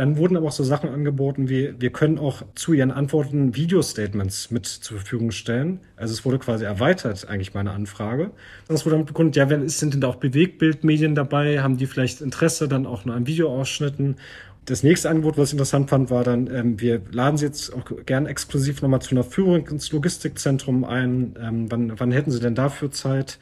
Dann 0.00 0.16
wurden 0.16 0.38
aber 0.38 0.46
auch 0.46 0.52
so 0.52 0.64
Sachen 0.64 0.88
angeboten 0.88 1.50
wie, 1.50 1.74
wir 1.78 1.90
können 1.90 2.18
auch 2.18 2.42
zu 2.54 2.72
ihren 2.72 2.90
Antworten 2.90 3.54
Video-Statements 3.54 4.50
mit 4.50 4.64
zur 4.64 4.96
Verfügung 4.96 5.30
stellen. 5.30 5.80
Also 5.94 6.14
es 6.14 6.24
wurde 6.24 6.38
quasi 6.38 6.64
erweitert, 6.64 7.28
eigentlich 7.28 7.52
meine 7.52 7.72
Anfrage. 7.72 8.30
Das 8.66 8.86
wurde 8.86 8.94
damit 8.94 9.08
begründet, 9.08 9.36
ja, 9.36 9.68
sind 9.68 9.92
denn 9.92 10.00
da 10.00 10.08
auch 10.08 10.16
Bewegbildmedien 10.16 11.14
dabei? 11.14 11.60
Haben 11.60 11.76
die 11.76 11.84
vielleicht 11.84 12.22
Interesse 12.22 12.66
dann 12.66 12.86
auch 12.86 13.04
nur 13.04 13.14
an 13.14 13.26
Videoausschnitten? 13.26 14.16
Das 14.64 14.82
nächste 14.82 15.10
Angebot, 15.10 15.36
was 15.36 15.50
ich 15.50 15.52
interessant 15.52 15.90
fand, 15.90 16.08
war 16.08 16.24
dann, 16.24 16.46
ähm, 16.46 16.80
wir 16.80 17.02
laden 17.12 17.36
Sie 17.36 17.44
jetzt 17.44 17.70
auch 17.74 17.84
gern 18.06 18.24
exklusiv 18.24 18.80
nochmal 18.80 19.02
zu 19.02 19.10
einer 19.10 19.24
Führung 19.24 19.68
ins 19.68 19.92
Logistikzentrum 19.92 20.84
ein. 20.84 21.34
Ähm, 21.38 21.70
wann, 21.70 22.00
wann 22.00 22.10
hätten 22.10 22.30
Sie 22.30 22.40
denn 22.40 22.54
dafür 22.54 22.90
Zeit? 22.90 23.38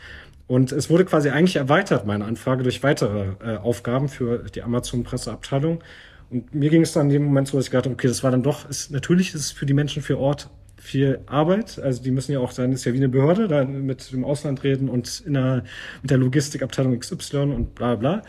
Und 0.49 0.73
es 0.73 0.91
wurde 0.91 1.05
quasi 1.05 1.31
eigentlich 1.31 1.55
erweitert, 1.55 2.05
meine 2.05 2.25
Anfrage, 2.25 2.65
durch 2.65 2.83
weitere 2.83 3.35
äh, 3.45 3.59
Aufgaben 3.59 4.09
für 4.09 4.39
die 4.53 4.63
Amazon-Presseabteilung. 4.63 5.85
Und 6.31 6.55
mir 6.55 6.71
ging 6.71 6.83
es 6.83 6.93
dann 6.93 7.07
in 7.07 7.13
dem 7.15 7.25
Moment 7.25 7.49
so, 7.49 7.57
dass 7.57 7.67
ich 7.67 7.71
gedacht 7.71 7.87
habe, 7.87 7.95
okay, 7.95 8.09
das 8.09 8.23
war 8.23 8.31
dann 8.31 8.43
doch, 8.43 8.69
ist, 8.69 8.91
natürlich 8.91 9.35
ist 9.35 9.41
es 9.41 9.53
für 9.53 9.67
die 9.67 9.75
Menschen 9.75 10.03
vor 10.03 10.19
Ort 10.19 10.51
viel 10.77 11.21
Arbeit. 11.27 11.79
Also 11.79 12.03
die 12.03 12.11
müssen 12.11 12.33
ja 12.33 12.41
auch 12.41 12.51
sein, 12.51 12.73
ist 12.73 12.85
ja 12.85 12.93
wie 12.93 12.99
eine 12.99 13.09
Behörde, 13.09 13.49
da 13.49 13.65
mit 13.65 14.13
dem 14.13 14.25
Ausland 14.25 14.63
reden 14.65 14.89
und 14.89 15.21
in 15.27 15.35
der, 15.35 15.65
mit 16.03 16.11
der 16.11 16.19
Logistikabteilung 16.19 16.99
XY 16.99 17.39
und 17.39 17.75
bla 17.75 17.95
bla. 17.97 18.23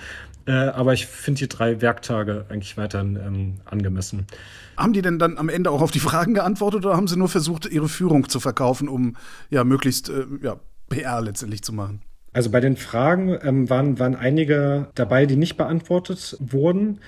Äh, 0.45 0.51
aber 0.51 0.93
ich 0.93 1.05
finde 1.05 1.39
die 1.39 1.47
drei 1.47 1.81
Werktage 1.81 2.45
eigentlich 2.49 2.75
weiterhin 2.77 3.17
ähm, 3.17 3.53
angemessen. 3.65 4.25
Haben 4.77 4.93
die 4.93 5.01
denn 5.01 5.19
dann 5.19 5.37
am 5.37 5.49
Ende 5.49 5.71
auch 5.71 5.81
auf 5.81 5.91
die 5.91 5.99
Fragen 5.99 6.33
geantwortet 6.33 6.85
oder 6.85 6.95
haben 6.95 7.07
sie 7.07 7.17
nur 7.17 7.29
versucht, 7.29 7.65
ihre 7.65 7.89
Führung 7.89 8.29
zu 8.29 8.39
verkaufen, 8.39 8.87
um 8.87 9.15
ja 9.49 9.63
möglichst 9.63 10.09
äh, 10.09 10.25
ja, 10.41 10.59
PR 10.89 11.21
letztendlich 11.21 11.61
zu 11.61 11.73
machen? 11.73 12.01
Also 12.31 12.49
bei 12.51 12.59
den 12.59 12.77
Fragen 12.77 13.37
ähm, 13.41 13.69
waren, 13.69 13.99
waren 13.99 14.15
einige 14.15 14.87
dabei, 14.95 15.25
die 15.25 15.35
nicht 15.35 15.57
beantwortet 15.57 16.37
wurden. 16.39 16.99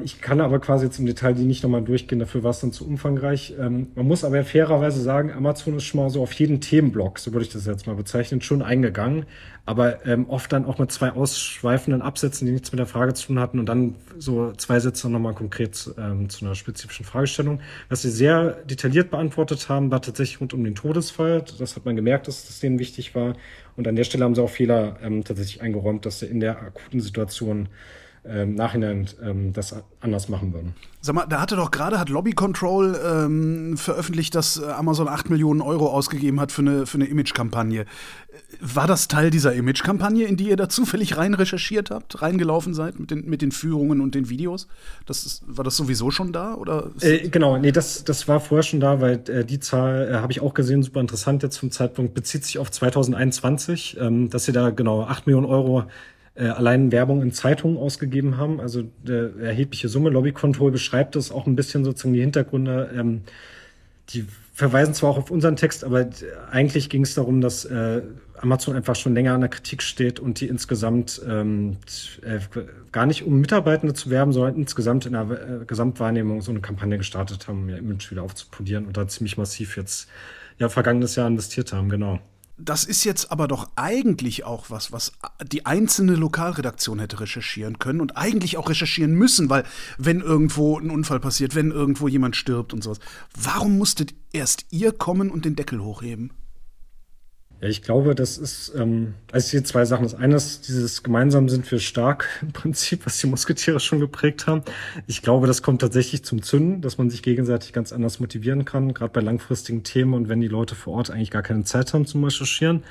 Ich 0.00 0.20
kann 0.20 0.40
aber 0.40 0.60
quasi 0.60 0.86
jetzt 0.86 1.00
im 1.00 1.06
Detail 1.06 1.34
die 1.34 1.42
nicht 1.42 1.64
nochmal 1.64 1.82
durchgehen, 1.82 2.20
dafür 2.20 2.44
war 2.44 2.52
es 2.52 2.60
dann 2.60 2.70
zu 2.70 2.86
umfangreich. 2.86 3.54
Ähm, 3.58 3.88
man 3.96 4.06
muss 4.06 4.22
aber 4.22 4.44
fairerweise 4.44 5.02
sagen, 5.02 5.32
Amazon 5.32 5.76
ist 5.76 5.84
schon 5.84 6.00
mal 6.00 6.08
so 6.08 6.22
auf 6.22 6.32
jeden 6.34 6.60
Themenblock, 6.60 7.18
so 7.18 7.32
würde 7.32 7.44
ich 7.44 7.52
das 7.52 7.66
jetzt 7.66 7.88
mal 7.88 7.96
bezeichnen, 7.96 8.40
schon 8.40 8.62
eingegangen. 8.62 9.26
Aber 9.66 10.06
ähm, 10.06 10.30
oft 10.30 10.52
dann 10.52 10.66
auch 10.66 10.78
mit 10.78 10.92
zwei 10.92 11.10
ausschweifenden 11.10 12.00
Absätzen, 12.00 12.46
die 12.46 12.52
nichts 12.52 12.70
mit 12.70 12.78
der 12.78 12.86
Frage 12.86 13.12
zu 13.14 13.26
tun 13.26 13.40
hatten 13.40 13.58
und 13.58 13.66
dann 13.66 13.96
so 14.18 14.52
zwei 14.52 14.78
Sätze 14.78 15.10
nochmal 15.10 15.34
konkret 15.34 15.90
ähm, 15.98 16.28
zu 16.28 16.44
einer 16.44 16.54
spezifischen 16.54 17.04
Fragestellung. 17.04 17.60
Was 17.88 18.02
sie 18.02 18.10
sehr 18.10 18.52
detailliert 18.64 19.10
beantwortet 19.10 19.68
haben, 19.68 19.90
war 19.90 20.00
tatsächlich 20.00 20.40
rund 20.40 20.54
um 20.54 20.62
den 20.62 20.76
Todesfall. 20.76 21.44
Das 21.58 21.74
hat 21.74 21.84
man 21.84 21.96
gemerkt, 21.96 22.28
dass 22.28 22.46
das 22.46 22.60
denen 22.60 22.78
wichtig 22.78 23.16
war. 23.16 23.34
Und 23.76 23.88
an 23.88 23.96
der 23.96 24.04
Stelle 24.04 24.24
haben 24.24 24.36
sie 24.36 24.42
auch 24.42 24.50
Fehler 24.50 24.96
ähm, 25.02 25.24
tatsächlich 25.24 25.60
eingeräumt, 25.60 26.06
dass 26.06 26.20
sie 26.20 26.26
in 26.26 26.38
der 26.38 26.62
akuten 26.62 27.00
Situation 27.00 27.68
ähm, 28.28 28.54
Nachhinein 28.54 29.08
ähm, 29.22 29.52
das 29.52 29.74
anders 30.00 30.28
machen 30.28 30.52
würden. 30.52 30.74
Sag 31.00 31.14
mal, 31.14 31.26
da 31.26 31.40
hatte 31.40 31.54
doch 31.54 31.70
gerade, 31.70 32.00
hat 32.00 32.08
Lobby 32.08 32.32
Control 32.32 32.98
ähm, 33.04 33.76
veröffentlicht, 33.76 34.34
dass 34.34 34.60
äh, 34.60 34.66
Amazon 34.66 35.06
8 35.06 35.30
Millionen 35.30 35.60
Euro 35.60 35.86
ausgegeben 35.88 36.40
hat 36.40 36.50
für 36.50 36.62
eine, 36.62 36.86
für 36.86 36.96
eine 36.96 37.06
Image-Kampagne. 37.06 37.84
War 38.60 38.88
das 38.88 39.06
Teil 39.06 39.30
dieser 39.30 39.52
Image-Kampagne, 39.54 40.26
in 40.26 40.36
die 40.36 40.48
ihr 40.48 40.56
da 40.56 40.68
zufällig 40.68 41.16
rein 41.16 41.34
recherchiert 41.34 41.90
habt, 41.90 42.20
reingelaufen 42.20 42.74
seid 42.74 42.98
mit 42.98 43.12
den, 43.12 43.28
mit 43.28 43.42
den 43.42 43.52
Führungen 43.52 44.00
und 44.00 44.16
den 44.16 44.28
Videos? 44.28 44.66
Das 45.06 45.24
ist, 45.24 45.44
war 45.46 45.62
das 45.62 45.76
sowieso 45.76 46.10
schon 46.10 46.32
da? 46.32 46.54
Oder 46.54 46.90
äh, 47.00 47.28
genau, 47.28 47.58
nee, 47.58 47.70
das, 47.70 48.02
das 48.02 48.26
war 48.26 48.40
vorher 48.40 48.64
schon 48.64 48.80
da, 48.80 49.00
weil 49.00 49.22
äh, 49.28 49.44
die 49.44 49.60
Zahl 49.60 50.08
äh, 50.10 50.14
habe 50.16 50.32
ich 50.32 50.40
auch 50.40 50.52
gesehen, 50.52 50.82
super 50.82 51.00
interessant 51.00 51.44
jetzt 51.44 51.58
vom 51.58 51.70
Zeitpunkt, 51.70 52.14
bezieht 52.14 52.44
sich 52.44 52.58
auf 52.58 52.72
2021, 52.72 53.98
ähm, 54.00 54.30
dass 54.30 54.46
sie 54.46 54.52
da 54.52 54.70
genau 54.70 55.02
8 55.04 55.26
Millionen 55.26 55.46
Euro 55.46 55.84
äh, 56.38 56.48
allein 56.48 56.92
Werbung 56.92 57.20
in 57.22 57.32
Zeitungen 57.32 57.76
ausgegeben 57.76 58.36
haben. 58.36 58.60
Also 58.60 58.84
der 59.02 59.36
erhebliche 59.40 59.88
Summe. 59.88 60.10
Lobby 60.10 60.32
beschreibt 60.32 61.16
das 61.16 61.32
auch 61.32 61.46
ein 61.46 61.56
bisschen 61.56 61.84
sozusagen 61.84 62.14
die 62.14 62.20
Hintergründe. 62.20 62.90
Ähm, 62.96 63.22
die 64.10 64.24
verweisen 64.54 64.94
zwar 64.94 65.10
auch 65.10 65.18
auf 65.18 65.30
unseren 65.30 65.56
Text, 65.56 65.84
aber 65.84 66.08
eigentlich 66.50 66.88
ging 66.88 67.02
es 67.02 67.14
darum, 67.14 67.40
dass 67.40 67.64
äh, 67.64 68.02
Amazon 68.40 68.74
einfach 68.74 68.96
schon 68.96 69.14
länger 69.14 69.34
an 69.34 69.40
der 69.40 69.50
Kritik 69.50 69.82
steht 69.82 70.18
und 70.18 70.40
die 70.40 70.46
insgesamt 70.46 71.20
ähm, 71.28 71.76
äh, 72.22 72.38
gar 72.90 73.06
nicht 73.06 73.24
um 73.24 73.40
Mitarbeitende 73.40 73.94
zu 73.94 74.10
werben, 74.10 74.32
sondern 74.32 74.56
insgesamt 74.56 75.06
in 75.06 75.12
der 75.12 75.30
äh, 75.30 75.64
Gesamtwahrnehmung 75.66 76.40
so 76.40 76.50
eine 76.50 76.60
Kampagne 76.60 76.98
gestartet 76.98 77.46
haben, 77.48 77.62
um 77.62 77.68
ihr 77.68 77.78
Image 77.78 78.10
wieder 78.10 78.22
aufzupolieren 78.22 78.86
und 78.86 78.96
da 78.96 79.06
ziemlich 79.06 79.36
massiv 79.36 79.76
jetzt 79.76 80.08
ja 80.58 80.68
vergangenes 80.68 81.16
Jahr 81.16 81.28
investiert 81.28 81.72
haben, 81.72 81.88
genau 81.88 82.18
das 82.58 82.84
ist 82.84 83.04
jetzt 83.04 83.30
aber 83.30 83.48
doch 83.48 83.70
eigentlich 83.76 84.44
auch 84.44 84.68
was, 84.68 84.92
was 84.92 85.12
die 85.46 85.64
einzelne 85.64 86.16
Lokalredaktion 86.16 86.98
hätte 86.98 87.20
recherchieren 87.20 87.78
können 87.78 88.00
und 88.00 88.16
eigentlich 88.16 88.56
auch 88.56 88.68
recherchieren 88.68 89.14
müssen, 89.14 89.48
weil 89.48 89.64
wenn 89.96 90.20
irgendwo 90.20 90.78
ein 90.78 90.90
Unfall 90.90 91.20
passiert, 91.20 91.54
wenn 91.54 91.70
irgendwo 91.70 92.08
jemand 92.08 92.36
stirbt 92.36 92.72
und 92.72 92.82
sowas, 92.82 92.98
warum 93.40 93.78
musstet 93.78 94.14
erst 94.32 94.66
ihr 94.70 94.92
kommen 94.92 95.30
und 95.30 95.44
den 95.44 95.56
Deckel 95.56 95.82
hochheben? 95.82 96.32
Ja, 97.60 97.68
ich 97.68 97.82
glaube, 97.82 98.14
das 98.14 98.38
ist, 98.38 98.72
ähm, 98.76 99.14
also 99.32 99.50
hier 99.50 99.64
zwei 99.64 99.84
Sachen. 99.84 100.04
Das 100.04 100.14
eine 100.14 100.36
ist 100.36 100.68
dieses 100.68 101.02
gemeinsam 101.02 101.48
sind 101.48 101.70
wir 101.70 101.80
stark 101.80 102.28
im 102.42 102.52
Prinzip, 102.52 103.04
was 103.04 103.18
die 103.18 103.26
Musketiere 103.26 103.80
schon 103.80 103.98
geprägt 103.98 104.46
haben. 104.46 104.62
Ich 105.06 105.22
glaube, 105.22 105.48
das 105.48 105.62
kommt 105.62 105.80
tatsächlich 105.80 106.22
zum 106.24 106.42
Zünden, 106.42 106.82
dass 106.82 106.98
man 106.98 107.10
sich 107.10 107.22
gegenseitig 107.22 107.72
ganz 107.72 107.92
anders 107.92 108.20
motivieren 108.20 108.64
kann, 108.64 108.94
gerade 108.94 109.12
bei 109.12 109.20
langfristigen 109.20 109.82
Themen 109.82 110.14
und 110.14 110.28
wenn 110.28 110.40
die 110.40 110.48
Leute 110.48 110.76
vor 110.76 110.94
Ort 110.94 111.10
eigentlich 111.10 111.30
gar 111.32 111.42
keine 111.42 111.64
Zeit 111.64 111.92
haben 111.94 112.06
zum 112.06 112.22
Recherchieren. 112.22 112.84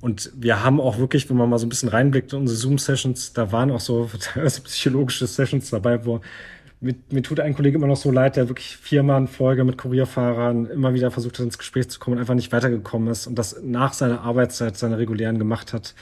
Und 0.00 0.30
wir 0.34 0.62
haben 0.62 0.80
auch 0.80 0.98
wirklich, 0.98 1.28
wenn 1.28 1.36
man 1.36 1.48
mal 1.48 1.58
so 1.58 1.66
ein 1.66 1.70
bisschen 1.70 1.88
reinblickt 1.88 2.32
in 2.32 2.40
unsere 2.40 2.58
Zoom-Sessions, 2.58 3.32
da 3.32 3.52
waren 3.52 3.70
auch 3.70 3.80
so 3.80 4.08
psychologische 4.64 5.26
Sessions 5.26 5.70
dabei, 5.70 6.04
wo 6.06 6.20
mir, 6.80 6.94
mir 7.10 7.22
tut 7.22 7.40
ein 7.40 7.54
Kollege 7.54 7.78
immer 7.78 7.86
noch 7.86 7.96
so 7.96 8.10
leid, 8.10 8.36
der 8.36 8.48
wirklich 8.48 8.76
viermal 8.76 9.20
in 9.20 9.28
Folge 9.28 9.64
mit 9.64 9.78
Kurierfahrern 9.78 10.66
immer 10.66 10.94
wieder 10.94 11.10
versucht 11.10 11.38
hat, 11.38 11.46
ins 11.46 11.58
Gespräch 11.58 11.88
zu 11.88 11.98
kommen 11.98 12.16
und 12.16 12.20
einfach 12.20 12.34
nicht 12.34 12.52
weitergekommen 12.52 13.08
ist 13.08 13.26
und 13.26 13.38
das 13.38 13.62
nach 13.62 13.92
seiner 13.92 14.20
Arbeitszeit, 14.20 14.76
seiner 14.76 14.98
regulären 14.98 15.38
gemacht 15.38 15.72
hat 15.72 15.94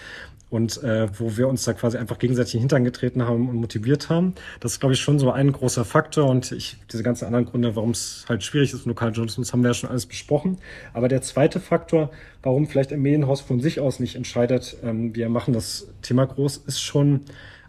und 0.50 0.82
äh, 0.84 1.08
wo 1.18 1.37
wir 1.37 1.48
uns 1.48 1.64
da 1.64 1.72
quasi 1.72 1.98
einfach 1.98 2.18
gegenseitig 2.18 2.54
in 2.54 2.58
den 2.58 2.62
Hintern 2.62 2.84
getreten 2.84 3.22
haben 3.26 3.48
und 3.48 3.56
motiviert 3.56 4.08
haben. 4.08 4.34
Das 4.60 4.72
ist, 4.72 4.80
glaube 4.80 4.94
ich, 4.94 5.00
schon 5.00 5.18
so 5.18 5.32
ein 5.32 5.50
großer 5.50 5.84
Faktor 5.84 6.28
und 6.30 6.52
ich, 6.52 6.76
diese 6.92 7.02
ganzen 7.02 7.24
anderen 7.24 7.46
Gründe, 7.46 7.74
warum 7.74 7.90
es 7.90 8.24
halt 8.28 8.44
schwierig 8.44 8.72
ist 8.72 8.80
mit 8.80 8.87
Lokaljournalismus, 8.87 9.52
haben 9.52 9.62
wir 9.62 9.70
ja 9.70 9.74
schon 9.74 9.90
alles 9.90 10.06
besprochen. 10.06 10.58
Aber 10.92 11.08
der 11.08 11.22
zweite 11.22 11.58
Faktor, 11.58 12.10
warum 12.42 12.68
vielleicht 12.68 12.92
ein 12.92 13.02
Medienhaus 13.02 13.40
von 13.40 13.60
sich 13.60 13.80
aus 13.80 13.98
nicht 13.98 14.14
entscheidet, 14.14 14.76
ähm, 14.84 15.14
wir 15.16 15.28
machen 15.28 15.54
das 15.54 15.88
Thema 16.02 16.24
groß, 16.24 16.58
ist 16.58 16.80
schon 16.80 17.22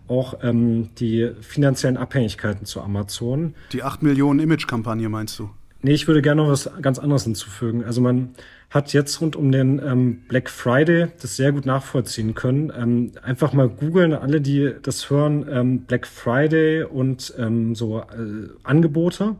auch 0.07 0.39
ähm, 0.43 0.89
die 0.99 1.31
finanziellen 1.41 1.97
Abhängigkeiten 1.97 2.65
zu 2.65 2.81
Amazon. 2.81 3.55
Die 3.71 3.83
8 3.83 4.03
Millionen 4.03 4.39
Image-Kampagne 4.39 5.09
meinst 5.09 5.39
du? 5.39 5.49
Nee, 5.81 5.93
ich 5.93 6.07
würde 6.07 6.21
gerne 6.23 6.41
noch 6.41 6.49
was 6.49 6.69
ganz 6.81 6.97
anderes 6.97 7.25
hinzufügen. 7.25 7.83
Also 7.83 8.01
man 8.01 8.29
hat 8.71 8.91
jetzt 8.93 9.21
rund 9.21 9.35
um 9.35 9.51
den 9.51 9.79
ähm, 9.85 10.21
Black 10.27 10.49
Friday 10.49 11.09
das 11.21 11.35
sehr 11.35 11.51
gut 11.51 11.65
nachvollziehen 11.67 12.33
können. 12.33 12.73
Ähm, 12.75 13.11
einfach 13.21 13.53
mal 13.53 13.69
googeln, 13.69 14.13
alle, 14.13 14.41
die 14.41 14.73
das 14.81 15.09
hören, 15.09 15.45
ähm, 15.47 15.81
Black 15.81 16.07
Friday 16.07 16.83
und 16.83 17.33
ähm, 17.37 17.75
so 17.75 17.99
äh, 17.99 18.49
Angebote. 18.63 19.35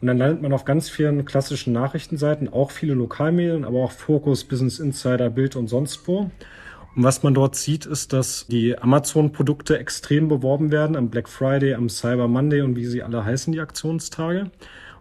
Und 0.00 0.06
dann 0.06 0.18
landet 0.18 0.42
man 0.42 0.52
auf 0.52 0.64
ganz 0.64 0.88
vielen 0.90 1.24
klassischen 1.24 1.72
Nachrichtenseiten, 1.72 2.48
auch 2.52 2.70
viele 2.70 2.94
Lokalmedien, 2.94 3.64
aber 3.64 3.78
auch 3.78 3.92
Focus, 3.92 4.44
Business 4.44 4.78
Insider, 4.78 5.30
Bild 5.30 5.56
und 5.56 5.68
sonst 5.68 6.06
wo. 6.06 6.30
Und 6.96 7.04
was 7.04 7.22
man 7.22 7.34
dort 7.34 7.54
sieht, 7.54 7.86
ist, 7.86 8.12
dass 8.12 8.46
die 8.48 8.76
Amazon-Produkte 8.78 9.78
extrem 9.78 10.28
beworben 10.28 10.70
werden 10.70 10.96
am 10.96 11.10
Black 11.10 11.28
Friday, 11.28 11.74
am 11.74 11.88
Cyber 11.88 12.28
Monday 12.28 12.62
und 12.62 12.76
wie 12.76 12.86
sie 12.86 13.02
alle 13.02 13.24
heißen, 13.24 13.52
die 13.52 13.60
Aktionstage. 13.60 14.50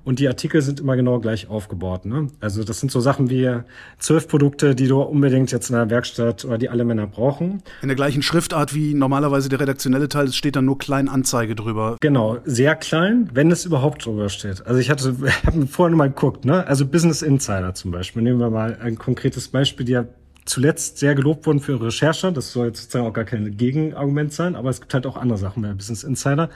Und 0.08 0.20
die 0.20 0.28
Artikel 0.30 0.62
sind 0.62 0.80
immer 0.80 0.96
genau 0.96 1.20
gleich 1.20 1.50
aufgebaut. 1.50 2.06
Ne? 2.06 2.28
Also 2.40 2.64
das 2.64 2.80
sind 2.80 2.94
so 2.94 3.02
Sachen 3.02 3.30
wie 3.30 3.60
zwölf 4.00 4.30
Produkte, 4.30 4.74
die 4.74 4.88
du 4.88 5.02
unbedingt 5.02 5.52
jetzt 5.52 5.70
in 5.70 5.76
der 5.76 5.90
Werkstatt 5.90 6.46
oder 6.46 6.58
die 6.58 6.70
alle 6.70 6.86
Männer 6.86 7.08
brauchen. 7.08 7.62
In 7.82 7.90
der 7.90 7.98
gleichen 7.98 8.22
Schriftart 8.22 8.74
wie 8.74 8.94
normalerweise 8.94 9.50
der 9.50 9.60
redaktionelle 9.60 10.08
Teil, 10.08 10.28
es 10.28 10.38
steht 10.38 10.56
dann 10.56 10.64
nur 10.64 10.78
klein 10.78 11.10
Anzeige 11.10 11.56
drüber. 11.56 11.98
Genau, 12.00 12.38
sehr 12.46 12.78
klein, 12.78 13.30
wenn 13.34 13.52
es 13.52 13.66
überhaupt 13.66 14.06
drüber 14.06 14.30
steht. 14.30 14.66
Also 14.66 14.80
ich 14.80 14.90
hatte, 14.90 15.14
habe 15.46 15.68
vorhin 15.68 15.98
mal 15.98 16.08
geguckt, 16.08 16.46
ne? 16.46 16.66
Also 16.66 16.86
Business 16.86 17.22
Insider 17.22 17.74
zum 17.74 17.92
Beispiel. 17.92 18.22
Nehmen 18.22 18.40
wir 18.40 18.50
mal 18.50 18.78
ein 18.82 18.98
konkretes 18.98 19.50
Beispiel, 19.50 19.86
die 19.86 19.92
ja 19.92 20.06
zuletzt 20.48 20.98
sehr 20.98 21.16
gelobt 21.16 21.46
worden 21.46 21.60
für 21.60 21.74
ihre 21.74 21.88
Recherche. 21.88 22.32
Das 22.32 22.52
soll 22.52 22.68
jetzt 22.68 22.82
sozusagen 22.82 23.06
auch 23.06 23.14
gar 23.14 23.26
kein 23.26 23.58
Gegenargument 23.58 24.34
sein, 24.34 24.56
aber 24.56 24.70
es 24.70 24.82
gibt 24.82 24.94
halt 24.94 25.06
auch 25.06 25.18
andere 25.18 25.38
Sachen 25.38 25.62
bei 25.62 25.74
Business 25.74 26.04
Insider. 26.04 26.50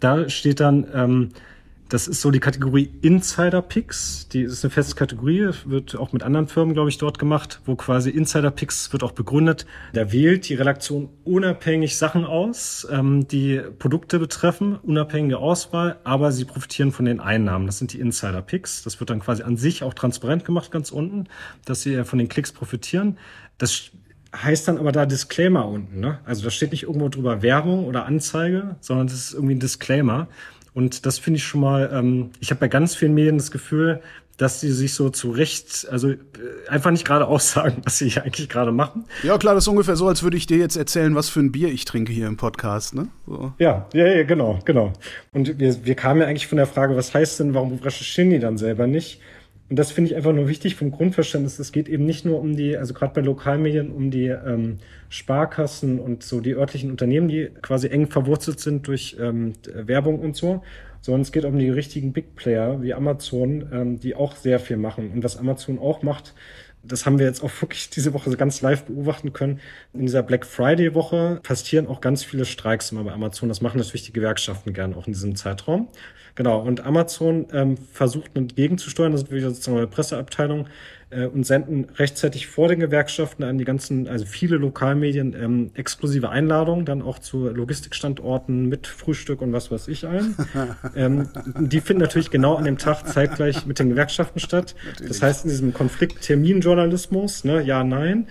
Da 0.00 0.28
steht 0.28 0.60
dann, 0.60 0.86
ähm, 0.94 1.28
das 1.92 2.08
ist 2.08 2.22
so 2.22 2.30
die 2.30 2.40
Kategorie 2.40 2.90
Insider 3.02 3.60
Picks. 3.60 4.26
Die 4.28 4.40
ist 4.40 4.64
eine 4.64 4.70
feste 4.70 4.94
Kategorie, 4.94 5.50
wird 5.66 5.94
auch 5.94 6.14
mit 6.14 6.22
anderen 6.22 6.48
Firmen, 6.48 6.72
glaube 6.72 6.88
ich, 6.88 6.96
dort 6.96 7.18
gemacht, 7.18 7.60
wo 7.66 7.76
quasi 7.76 8.08
Insider 8.08 8.50
Picks 8.50 8.94
wird 8.94 9.02
auch 9.02 9.12
begründet. 9.12 9.66
Da 9.92 10.10
wählt 10.10 10.48
die 10.48 10.54
Redaktion 10.54 11.10
unabhängig 11.24 11.98
Sachen 11.98 12.24
aus, 12.24 12.88
ähm, 12.90 13.28
die 13.28 13.60
Produkte 13.78 14.18
betreffen, 14.18 14.76
unabhängige 14.76 15.36
Auswahl, 15.36 15.98
aber 16.02 16.32
sie 16.32 16.46
profitieren 16.46 16.92
von 16.92 17.04
den 17.04 17.20
Einnahmen. 17.20 17.66
Das 17.66 17.76
sind 17.76 17.92
die 17.92 18.00
Insider 18.00 18.40
Picks. 18.40 18.82
Das 18.82 18.98
wird 18.98 19.10
dann 19.10 19.20
quasi 19.20 19.42
an 19.42 19.58
sich 19.58 19.82
auch 19.82 19.92
transparent 19.92 20.46
gemacht, 20.46 20.70
ganz 20.70 20.92
unten, 20.92 21.28
dass 21.66 21.82
sie 21.82 22.06
von 22.06 22.18
den 22.18 22.30
Klicks 22.30 22.52
profitieren. 22.52 23.18
Das 23.58 23.90
heißt 24.34 24.66
dann 24.66 24.78
aber 24.78 24.92
da 24.92 25.04
Disclaimer 25.04 25.68
unten. 25.68 26.00
Ne? 26.00 26.20
Also 26.24 26.42
da 26.42 26.48
steht 26.48 26.72
nicht 26.72 26.84
irgendwo 26.84 27.10
drüber 27.10 27.42
Werbung 27.42 27.84
oder 27.84 28.06
Anzeige, 28.06 28.76
sondern 28.80 29.08
das 29.08 29.16
ist 29.16 29.34
irgendwie 29.34 29.56
ein 29.56 29.60
Disclaimer. 29.60 30.28
Und 30.74 31.06
das 31.06 31.18
finde 31.18 31.38
ich 31.38 31.44
schon 31.44 31.60
mal, 31.60 31.90
ähm, 31.92 32.30
ich 32.40 32.50
habe 32.50 32.60
bei 32.60 32.68
ganz 32.68 32.94
vielen 32.94 33.14
Medien 33.14 33.36
das 33.36 33.50
Gefühl, 33.50 34.00
dass 34.38 34.60
sie 34.60 34.72
sich 34.72 34.94
so 34.94 35.10
zurecht, 35.10 35.86
also 35.90 36.10
äh, 36.10 36.18
einfach 36.68 36.90
nicht 36.90 37.04
gerade 37.04 37.26
aussagen, 37.28 37.82
was 37.84 37.98
sie 37.98 38.18
eigentlich 38.18 38.48
gerade 38.48 38.72
machen. 38.72 39.04
Ja, 39.22 39.38
klar, 39.38 39.54
das 39.54 39.64
ist 39.64 39.68
ungefähr 39.68 39.96
so, 39.96 40.08
als 40.08 40.22
würde 40.22 40.36
ich 40.36 40.46
dir 40.46 40.58
jetzt 40.58 40.76
erzählen, 40.76 41.14
was 41.14 41.28
für 41.28 41.40
ein 41.40 41.52
Bier 41.52 41.68
ich 41.68 41.84
trinke 41.84 42.12
hier 42.12 42.26
im 42.26 42.36
Podcast, 42.36 42.94
ne? 42.94 43.08
So. 43.26 43.52
Ja, 43.58 43.86
ja, 43.92 44.06
ja, 44.06 44.24
genau, 44.24 44.58
genau. 44.64 44.92
Und 45.32 45.58
wir, 45.58 45.84
wir 45.84 45.94
kamen 45.94 46.22
ja 46.22 46.26
eigentlich 46.26 46.46
von 46.46 46.56
der 46.56 46.66
Frage, 46.66 46.96
was 46.96 47.14
heißt 47.14 47.40
denn, 47.40 47.54
warum 47.54 47.78
recherchieren 47.78 48.30
die 48.30 48.38
dann 48.38 48.56
selber 48.58 48.86
nicht? 48.86 49.20
Und 49.72 49.78
das 49.78 49.90
finde 49.90 50.10
ich 50.10 50.16
einfach 50.16 50.34
nur 50.34 50.48
wichtig 50.48 50.76
vom 50.76 50.90
Grundverständnis. 50.90 51.58
Es 51.58 51.72
geht 51.72 51.88
eben 51.88 52.04
nicht 52.04 52.26
nur 52.26 52.38
um 52.40 52.54
die, 52.56 52.76
also 52.76 52.92
gerade 52.92 53.14
bei 53.14 53.22
Lokalmedien, 53.22 53.90
um 53.90 54.10
die 54.10 54.26
ähm, 54.26 54.80
Sparkassen 55.08 55.98
und 55.98 56.22
so 56.22 56.42
die 56.42 56.52
örtlichen 56.52 56.90
Unternehmen, 56.90 57.26
die 57.26 57.48
quasi 57.62 57.88
eng 57.88 58.10
verwurzelt 58.10 58.60
sind 58.60 58.86
durch 58.86 59.16
ähm, 59.18 59.54
Werbung 59.72 60.20
und 60.20 60.36
so, 60.36 60.62
sondern 61.00 61.22
es 61.22 61.32
geht 61.32 61.46
um 61.46 61.58
die 61.58 61.70
richtigen 61.70 62.12
Big 62.12 62.36
Player 62.36 62.82
wie 62.82 62.92
Amazon, 62.92 63.66
ähm, 63.72 63.98
die 63.98 64.14
auch 64.14 64.36
sehr 64.36 64.60
viel 64.60 64.76
machen. 64.76 65.10
Und 65.10 65.24
was 65.24 65.38
Amazon 65.38 65.78
auch 65.78 66.02
macht, 66.02 66.34
das 66.82 67.06
haben 67.06 67.18
wir 67.18 67.24
jetzt 67.24 67.42
auch 67.42 67.50
wirklich 67.62 67.88
diese 67.88 68.12
Woche 68.12 68.28
ganz 68.36 68.60
live 68.60 68.84
beobachten 68.84 69.32
können. 69.32 69.58
In 69.94 70.02
dieser 70.02 70.22
Black 70.22 70.44
Friday 70.44 70.94
Woche 70.94 71.40
passieren 71.42 71.86
auch 71.86 72.02
ganz 72.02 72.24
viele 72.24 72.44
Streiks 72.44 72.92
immer 72.92 73.04
bei 73.04 73.12
Amazon. 73.12 73.48
Das 73.48 73.62
machen 73.62 73.78
natürlich 73.78 74.04
die 74.04 74.12
Gewerkschaften 74.12 74.74
gern 74.74 74.92
auch 74.92 75.06
in 75.06 75.14
diesem 75.14 75.34
Zeitraum. 75.34 75.88
Genau. 76.34 76.60
Und 76.60 76.84
Amazon 76.84 77.46
ähm, 77.52 77.76
versucht 77.76 78.30
entgegenzusteuern. 78.34 79.12
Das 79.12 79.22
ist 79.22 79.32
wieder 79.32 79.50
sozusagen 79.50 79.78
eine 79.78 79.86
Presseabteilung 79.86 80.66
äh, 81.10 81.26
und 81.26 81.44
senden 81.44 81.88
rechtzeitig 81.96 82.46
vor 82.46 82.68
den 82.68 82.80
Gewerkschaften 82.80 83.44
an 83.44 83.58
die 83.58 83.64
ganzen, 83.64 84.08
also 84.08 84.24
viele 84.24 84.56
Lokalmedien 84.56 85.34
ähm, 85.34 85.70
exklusive 85.74 86.30
Einladungen, 86.30 86.84
dann 86.84 87.02
auch 87.02 87.18
zu 87.18 87.48
Logistikstandorten 87.48 88.68
mit 88.68 88.86
Frühstück 88.86 89.42
und 89.42 89.52
was 89.52 89.70
weiß 89.70 89.88
ich 89.88 90.06
ein. 90.06 90.34
ähm, 90.96 91.28
die 91.58 91.80
finden 91.80 92.02
natürlich 92.02 92.30
genau 92.30 92.54
an 92.54 92.64
dem 92.64 92.78
Tag 92.78 93.06
zeitgleich 93.06 93.66
mit 93.66 93.78
den 93.78 93.90
Gewerkschaften 93.90 94.40
statt. 94.40 94.74
Natürlich. 94.86 95.08
Das 95.08 95.22
heißt, 95.22 95.44
in 95.44 95.50
diesem 95.50 95.74
Konflikt 95.74 96.22
Terminjournalismus, 96.22 97.44
ne, 97.44 97.62
ja, 97.62 97.84
nein, 97.84 98.26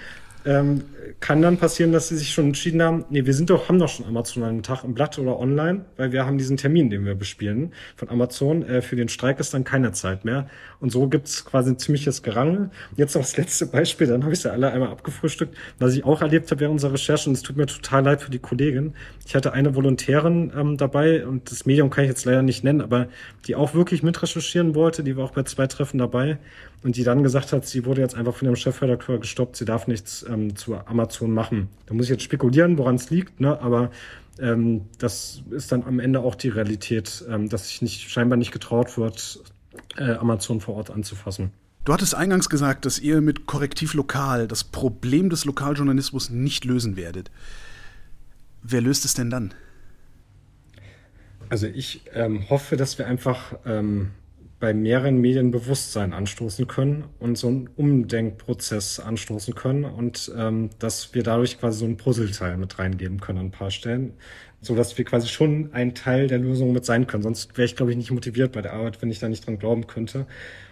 ähm, 0.45 0.83
kann 1.19 1.41
dann 1.41 1.57
passieren, 1.57 1.91
dass 1.91 2.07
sie 2.07 2.17
sich 2.17 2.31
schon 2.31 2.47
entschieden 2.47 2.81
haben, 2.81 3.05
nee, 3.09 3.25
wir 3.25 3.33
sind 3.33 3.49
doch, 3.49 3.69
haben 3.69 3.79
doch 3.79 3.89
schon 3.89 4.05
Amazon 4.05 4.43
einen 4.43 4.63
Tag 4.63 4.83
im 4.83 4.93
Blatt 4.93 5.19
oder 5.19 5.39
online, 5.39 5.85
weil 5.97 6.11
wir 6.11 6.25
haben 6.25 6.37
diesen 6.37 6.57
Termin, 6.57 6.89
den 6.89 7.05
wir 7.05 7.15
bespielen 7.15 7.73
von 7.95 8.09
Amazon. 8.09 8.63
Äh, 8.63 8.81
für 8.81 8.95
den 8.95 9.09
Streik 9.09 9.39
ist 9.39 9.53
dann 9.53 9.63
keine 9.63 9.91
Zeit 9.91 10.25
mehr. 10.25 10.47
Und 10.79 10.91
so 10.91 11.07
gibt's 11.07 11.45
quasi 11.45 11.71
ein 11.71 11.77
ziemliches 11.77 12.23
Gerangel. 12.23 12.71
Jetzt 12.97 13.15
noch 13.15 13.21
das 13.21 13.37
letzte 13.37 13.67
Beispiel, 13.67 14.07
dann 14.07 14.23
habe 14.23 14.33
ich 14.33 14.39
sie 14.39 14.51
alle 14.51 14.71
einmal 14.71 14.89
abgefrühstückt, 14.89 15.55
was 15.79 15.93
ich 15.95 16.05
auch 16.05 16.21
erlebt 16.21 16.49
habe 16.49 16.61
während 16.61 16.73
unserer 16.73 16.93
Recherche. 16.93 17.29
Und 17.29 17.35
es 17.35 17.43
tut 17.43 17.57
mir 17.57 17.67
total 17.67 18.03
leid 18.03 18.21
für 18.21 18.31
die 18.31 18.39
Kollegin. 18.39 18.93
Ich 19.25 19.35
hatte 19.35 19.53
eine 19.53 19.75
Volontärin 19.75 20.51
ähm, 20.57 20.77
dabei 20.77 21.25
und 21.25 21.51
das 21.51 21.65
Medium 21.65 21.89
kann 21.89 22.05
ich 22.05 22.09
jetzt 22.09 22.25
leider 22.25 22.41
nicht 22.41 22.63
nennen, 22.63 22.81
aber 22.81 23.07
die 23.45 23.55
auch 23.55 23.73
wirklich 23.73 24.03
mitrecherchieren 24.03 24.75
wollte, 24.75 25.03
die 25.03 25.15
war 25.15 25.25
auch 25.25 25.31
bei 25.31 25.43
zwei 25.43 25.67
Treffen 25.67 25.97
dabei 25.97 26.37
und 26.83 26.95
die 26.95 27.03
dann 27.03 27.23
gesagt 27.23 27.53
hat, 27.53 27.65
sie 27.65 27.85
wurde 27.85 28.01
jetzt 28.01 28.15
einfach 28.15 28.35
von 28.35 28.47
ihrem 28.47 28.55
Chefredakteur 28.55 29.19
gestoppt, 29.19 29.55
sie 29.55 29.65
darf 29.65 29.87
nichts 29.87 30.25
ähm, 30.31 30.55
zu 30.55 30.75
Amazon 30.75 31.31
machen. 31.31 31.69
Da 31.85 31.93
muss 31.93 32.05
ich 32.05 32.11
jetzt 32.11 32.23
spekulieren, 32.23 32.77
woran 32.77 32.95
es 32.95 33.09
liegt, 33.09 33.39
ne? 33.39 33.59
aber 33.61 33.91
ähm, 34.39 34.85
das 34.97 35.43
ist 35.51 35.71
dann 35.71 35.83
am 35.83 35.99
Ende 35.99 36.21
auch 36.21 36.35
die 36.35 36.49
Realität, 36.49 37.23
ähm, 37.29 37.49
dass 37.49 37.67
sich 37.67 37.81
nicht, 37.81 38.09
scheinbar 38.09 38.37
nicht 38.37 38.51
getraut 38.51 38.97
wird, 38.97 39.43
äh, 39.97 40.13
Amazon 40.13 40.61
vor 40.61 40.75
Ort 40.75 40.89
anzufassen. 40.89 41.51
Du 41.83 41.93
hattest 41.93 42.13
eingangs 42.13 42.49
gesagt, 42.49 42.85
dass 42.85 42.99
ihr 42.99 43.21
mit 43.21 43.47
Korrektiv 43.47 43.93
Lokal 43.95 44.47
das 44.47 44.63
Problem 44.63 45.29
des 45.29 45.45
Lokaljournalismus 45.45 46.29
nicht 46.29 46.63
lösen 46.63 46.95
werdet. 46.95 47.31
Wer 48.61 48.81
löst 48.81 49.03
es 49.05 49.15
denn 49.15 49.31
dann? 49.31 49.53
Also 51.49 51.67
ich 51.67 52.01
ähm, 52.13 52.49
hoffe, 52.49 52.77
dass 52.77 52.97
wir 52.97 53.07
einfach 53.07 53.55
ähm, 53.65 54.11
bei 54.61 54.73
mehreren 54.73 55.17
Medien 55.17 55.51
Bewusstsein 55.51 56.13
anstoßen 56.13 56.67
können 56.67 57.05
und 57.19 57.37
so 57.37 57.47
einen 57.47 57.69
Umdenkprozess 57.75 58.99
anstoßen 58.99 59.55
können 59.55 59.83
und 59.83 60.31
ähm, 60.37 60.69
dass 60.79 61.13
wir 61.13 61.23
dadurch 61.23 61.59
quasi 61.59 61.79
so 61.79 61.85
ein 61.85 61.97
Puzzleteil 61.97 62.55
mit 62.57 62.79
reingeben 62.79 63.19
können 63.19 63.39
an 63.39 63.45
ein 63.47 63.51
paar 63.51 63.71
Stellen, 63.71 64.13
so 64.61 64.75
dass 64.75 64.97
wir 64.97 65.03
quasi 65.03 65.27
schon 65.27 65.73
ein 65.73 65.95
Teil 65.95 66.27
der 66.27 66.37
Lösung 66.37 66.71
mit 66.71 66.85
sein 66.85 67.07
können. 67.07 67.23
Sonst 67.23 67.57
wäre 67.57 67.65
ich, 67.65 67.75
glaube 67.75 67.91
ich, 67.91 67.97
nicht 67.97 68.11
motiviert 68.11 68.51
bei 68.51 68.61
der 68.61 68.73
Arbeit, 68.73 69.01
wenn 69.01 69.09
ich 69.09 69.19
da 69.19 69.27
nicht 69.27 69.45
dran 69.45 69.57
glauben 69.57 69.87
könnte. 69.87 70.27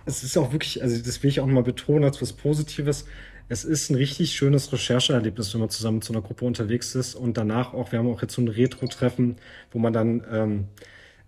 Es 0.05 0.23
ist 0.23 0.37
auch 0.37 0.53
wirklich, 0.53 0.83
also 0.83 1.01
das 1.03 1.21
will 1.23 1.29
ich 1.29 1.39
auch 1.39 1.47
mal 1.47 1.63
betonen 1.63 2.03
als 2.03 2.21
was 2.21 2.31
Positives. 2.31 3.05
Es 3.49 3.65
ist 3.65 3.89
ein 3.89 3.95
richtig 3.95 4.35
schönes 4.35 4.71
Rechercheerlebnis, 4.71 5.51
wenn 5.55 5.61
man 5.61 5.71
zusammen 5.71 6.03
zu 6.03 6.13
einer 6.13 6.21
Gruppe 6.21 6.45
unterwegs 6.45 6.93
ist 6.93 7.15
und 7.15 7.37
danach 7.37 7.73
auch, 7.73 7.91
wir 7.91 7.97
haben 7.97 8.07
auch 8.07 8.21
jetzt 8.21 8.35
so 8.35 8.41
ein 8.43 8.47
Retro-Treffen, 8.47 9.37
wo 9.71 9.79
man 9.79 9.91
dann 9.91 10.23
ähm, 10.31 10.67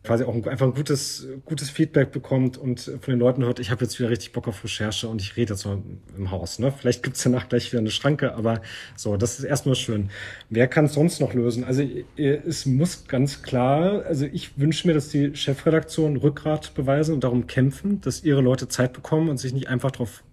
quasi 0.03 0.23
auch 0.23 0.33
einfach 0.47 0.65
ein 0.65 0.73
gutes, 0.73 1.27
gutes 1.45 1.69
Feedback 1.69 2.11
bekommt 2.11 2.57
und 2.57 2.79
von 2.79 3.11
den 3.11 3.19
Leuten 3.19 3.43
hört, 3.43 3.59
ich 3.59 3.69
habe 3.69 3.83
jetzt 3.83 3.99
wieder 3.99 4.09
richtig 4.09 4.31
Bock 4.31 4.47
auf 4.47 4.63
Recherche 4.63 5.07
und 5.07 5.21
ich 5.21 5.37
rede 5.37 5.53
jetzt 5.53 5.65
mal 5.65 5.79
im 6.17 6.31
Haus. 6.31 6.57
Ne? 6.57 6.73
Vielleicht 6.75 7.03
gibt's 7.03 7.21
danach 7.21 7.49
gleich 7.49 7.71
wieder 7.71 7.79
eine 7.79 7.91
Schranke, 7.91 8.33
aber 8.33 8.61
so, 8.95 9.15
das 9.15 9.37
ist 9.37 9.45
erstmal 9.45 9.75
schön. 9.75 10.09
Wer 10.49 10.67
kann 10.67 10.87
sonst 10.87 11.19
noch 11.19 11.33
lösen? 11.33 11.63
Also 11.63 11.83
es 12.17 12.65
muss 12.65 13.07
ganz 13.07 13.43
klar, 13.43 14.03
also 14.05 14.25
ich 14.25 14.57
wünsche 14.57 14.87
mir, 14.87 14.93
dass 14.93 15.09
die 15.09 15.35
Chefredaktion 15.35 16.17
Rückgrat 16.17 16.73
beweisen 16.73 17.13
und 17.13 17.23
darum 17.23 17.45
kämpfen, 17.45 18.01
dass 18.01 18.23
ihre 18.23 18.41
Leute 18.41 18.67
Zeit 18.67 18.93
bekommen 18.93 19.29
und 19.29 19.37
sich 19.37 19.53
nicht 19.53 19.67
einfach 19.67 19.91
darauf 19.91 20.23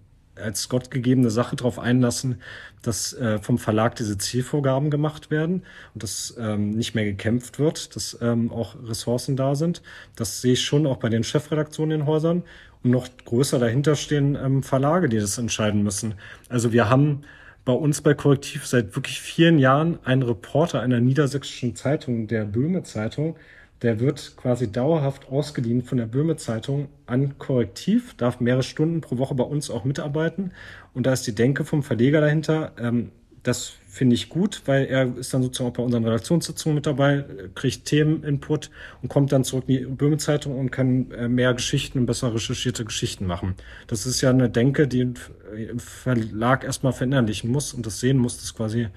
als 0.42 0.68
gottgegebene 0.68 1.30
Sache 1.30 1.56
darauf 1.56 1.78
einlassen, 1.78 2.40
dass 2.82 3.12
äh, 3.12 3.38
vom 3.38 3.58
Verlag 3.58 3.96
diese 3.96 4.18
Zielvorgaben 4.18 4.90
gemacht 4.90 5.30
werden 5.30 5.62
und 5.94 6.02
dass 6.02 6.36
ähm, 6.38 6.70
nicht 6.70 6.94
mehr 6.94 7.04
gekämpft 7.04 7.58
wird, 7.58 7.96
dass 7.96 8.18
ähm, 8.20 8.50
auch 8.52 8.76
Ressourcen 8.86 9.36
da 9.36 9.54
sind. 9.54 9.82
Das 10.16 10.40
sehe 10.40 10.52
ich 10.54 10.64
schon 10.64 10.86
auch 10.86 10.98
bei 10.98 11.08
den 11.08 11.24
Chefredaktionen 11.24 12.00
in 12.00 12.06
Häusern. 12.06 12.42
Und 12.84 12.92
noch 12.92 13.08
größer 13.24 13.58
dahinter 13.58 13.96
stehen 13.96 14.36
ähm, 14.36 14.62
Verlage, 14.62 15.08
die 15.08 15.18
das 15.18 15.38
entscheiden 15.38 15.82
müssen. 15.82 16.14
Also 16.48 16.72
wir 16.72 16.88
haben 16.88 17.22
bei 17.64 17.72
uns 17.72 18.00
bei 18.00 18.14
Korrektiv 18.14 18.66
seit 18.66 18.96
wirklich 18.96 19.20
vielen 19.20 19.58
Jahren 19.58 19.98
einen 20.04 20.22
Reporter 20.22 20.80
einer 20.80 21.00
niedersächsischen 21.00 21.76
Zeitung, 21.76 22.26
der 22.26 22.44
Böhme 22.44 22.82
Zeitung, 22.82 23.36
der 23.82 24.00
wird 24.00 24.34
quasi 24.36 24.70
dauerhaft 24.70 25.28
ausgeliehen 25.28 25.82
von 25.82 25.98
der 25.98 26.06
Böhme 26.06 26.36
Zeitung 26.36 26.88
an 27.06 27.38
Korrektiv, 27.38 28.14
darf 28.14 28.40
mehrere 28.40 28.62
Stunden 28.62 29.00
pro 29.00 29.18
Woche 29.18 29.34
bei 29.34 29.44
uns 29.44 29.70
auch 29.70 29.84
mitarbeiten. 29.84 30.52
Und 30.94 31.06
da 31.06 31.12
ist 31.12 31.26
die 31.26 31.34
Denke 31.34 31.64
vom 31.64 31.82
Verleger 31.82 32.20
dahinter. 32.20 32.72
Ähm, 32.78 33.12
das 33.44 33.72
finde 33.86 34.14
ich 34.14 34.28
gut, 34.28 34.62
weil 34.66 34.84
er 34.86 35.16
ist 35.16 35.32
dann 35.32 35.42
sozusagen 35.42 35.70
auch 35.70 35.76
bei 35.76 35.82
unseren 35.82 36.04
Redaktionssitzungen 36.04 36.74
mit 36.74 36.86
dabei, 36.86 37.24
kriegt 37.54 37.84
Themeninput 37.84 38.70
und 39.00 39.08
kommt 39.08 39.32
dann 39.32 39.44
zurück 39.44 39.64
in 39.68 39.78
die 39.78 39.84
Böhme 39.86 40.18
Zeitung 40.18 40.58
und 40.58 40.70
kann 40.70 41.10
äh, 41.12 41.28
mehr 41.28 41.54
Geschichten 41.54 42.00
und 42.00 42.06
besser 42.06 42.34
recherchierte 42.34 42.84
Geschichten 42.84 43.26
machen. 43.26 43.54
Das 43.86 44.06
ist 44.06 44.20
ja 44.20 44.30
eine 44.30 44.50
Denke, 44.50 44.88
die 44.88 45.00
im 45.00 45.78
Verlag 45.78 46.64
erstmal 46.64 46.92
verinnerlichen 46.92 47.50
muss 47.50 47.72
und 47.72 47.86
das 47.86 48.00
sehen 48.00 48.18
muss, 48.18 48.38
dass 48.38 48.54
quasi 48.54 48.88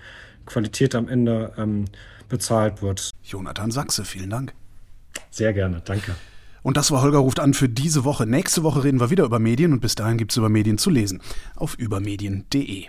Qualität 0.46 0.96
am 0.96 1.08
Ende 1.08 1.54
ähm, 1.58 1.86
bezahlt 2.28 2.82
wird. 2.82 3.12
Jonathan 3.24 3.72
Sachse, 3.72 4.06
vielen 4.06 4.30
Dank. 4.30 4.54
Sehr 5.32 5.54
gerne, 5.54 5.82
danke. 5.84 6.16
Und 6.62 6.78
das 6.78 6.92
war 6.92 7.02
Holger 7.02 7.18
ruft 7.20 7.40
an 7.40 7.54
für 7.54 7.70
diese 7.70 8.04
Woche. 8.04 8.28
Nächste 8.28 8.62
Woche 8.64 8.84
reden 8.84 9.00
wir 9.00 9.10
wieder 9.10 9.24
über 9.24 9.40
Medien 9.40 9.74
und 9.74 9.80
bis 9.80 9.96
dahin 9.96 10.18
gibt 10.18 10.32
es 10.32 10.38
über 10.38 10.50
Medien 10.50 10.78
zu 10.78 10.92
lesen 10.92 11.22
auf 11.56 11.76
übermedien.de. 11.76 12.86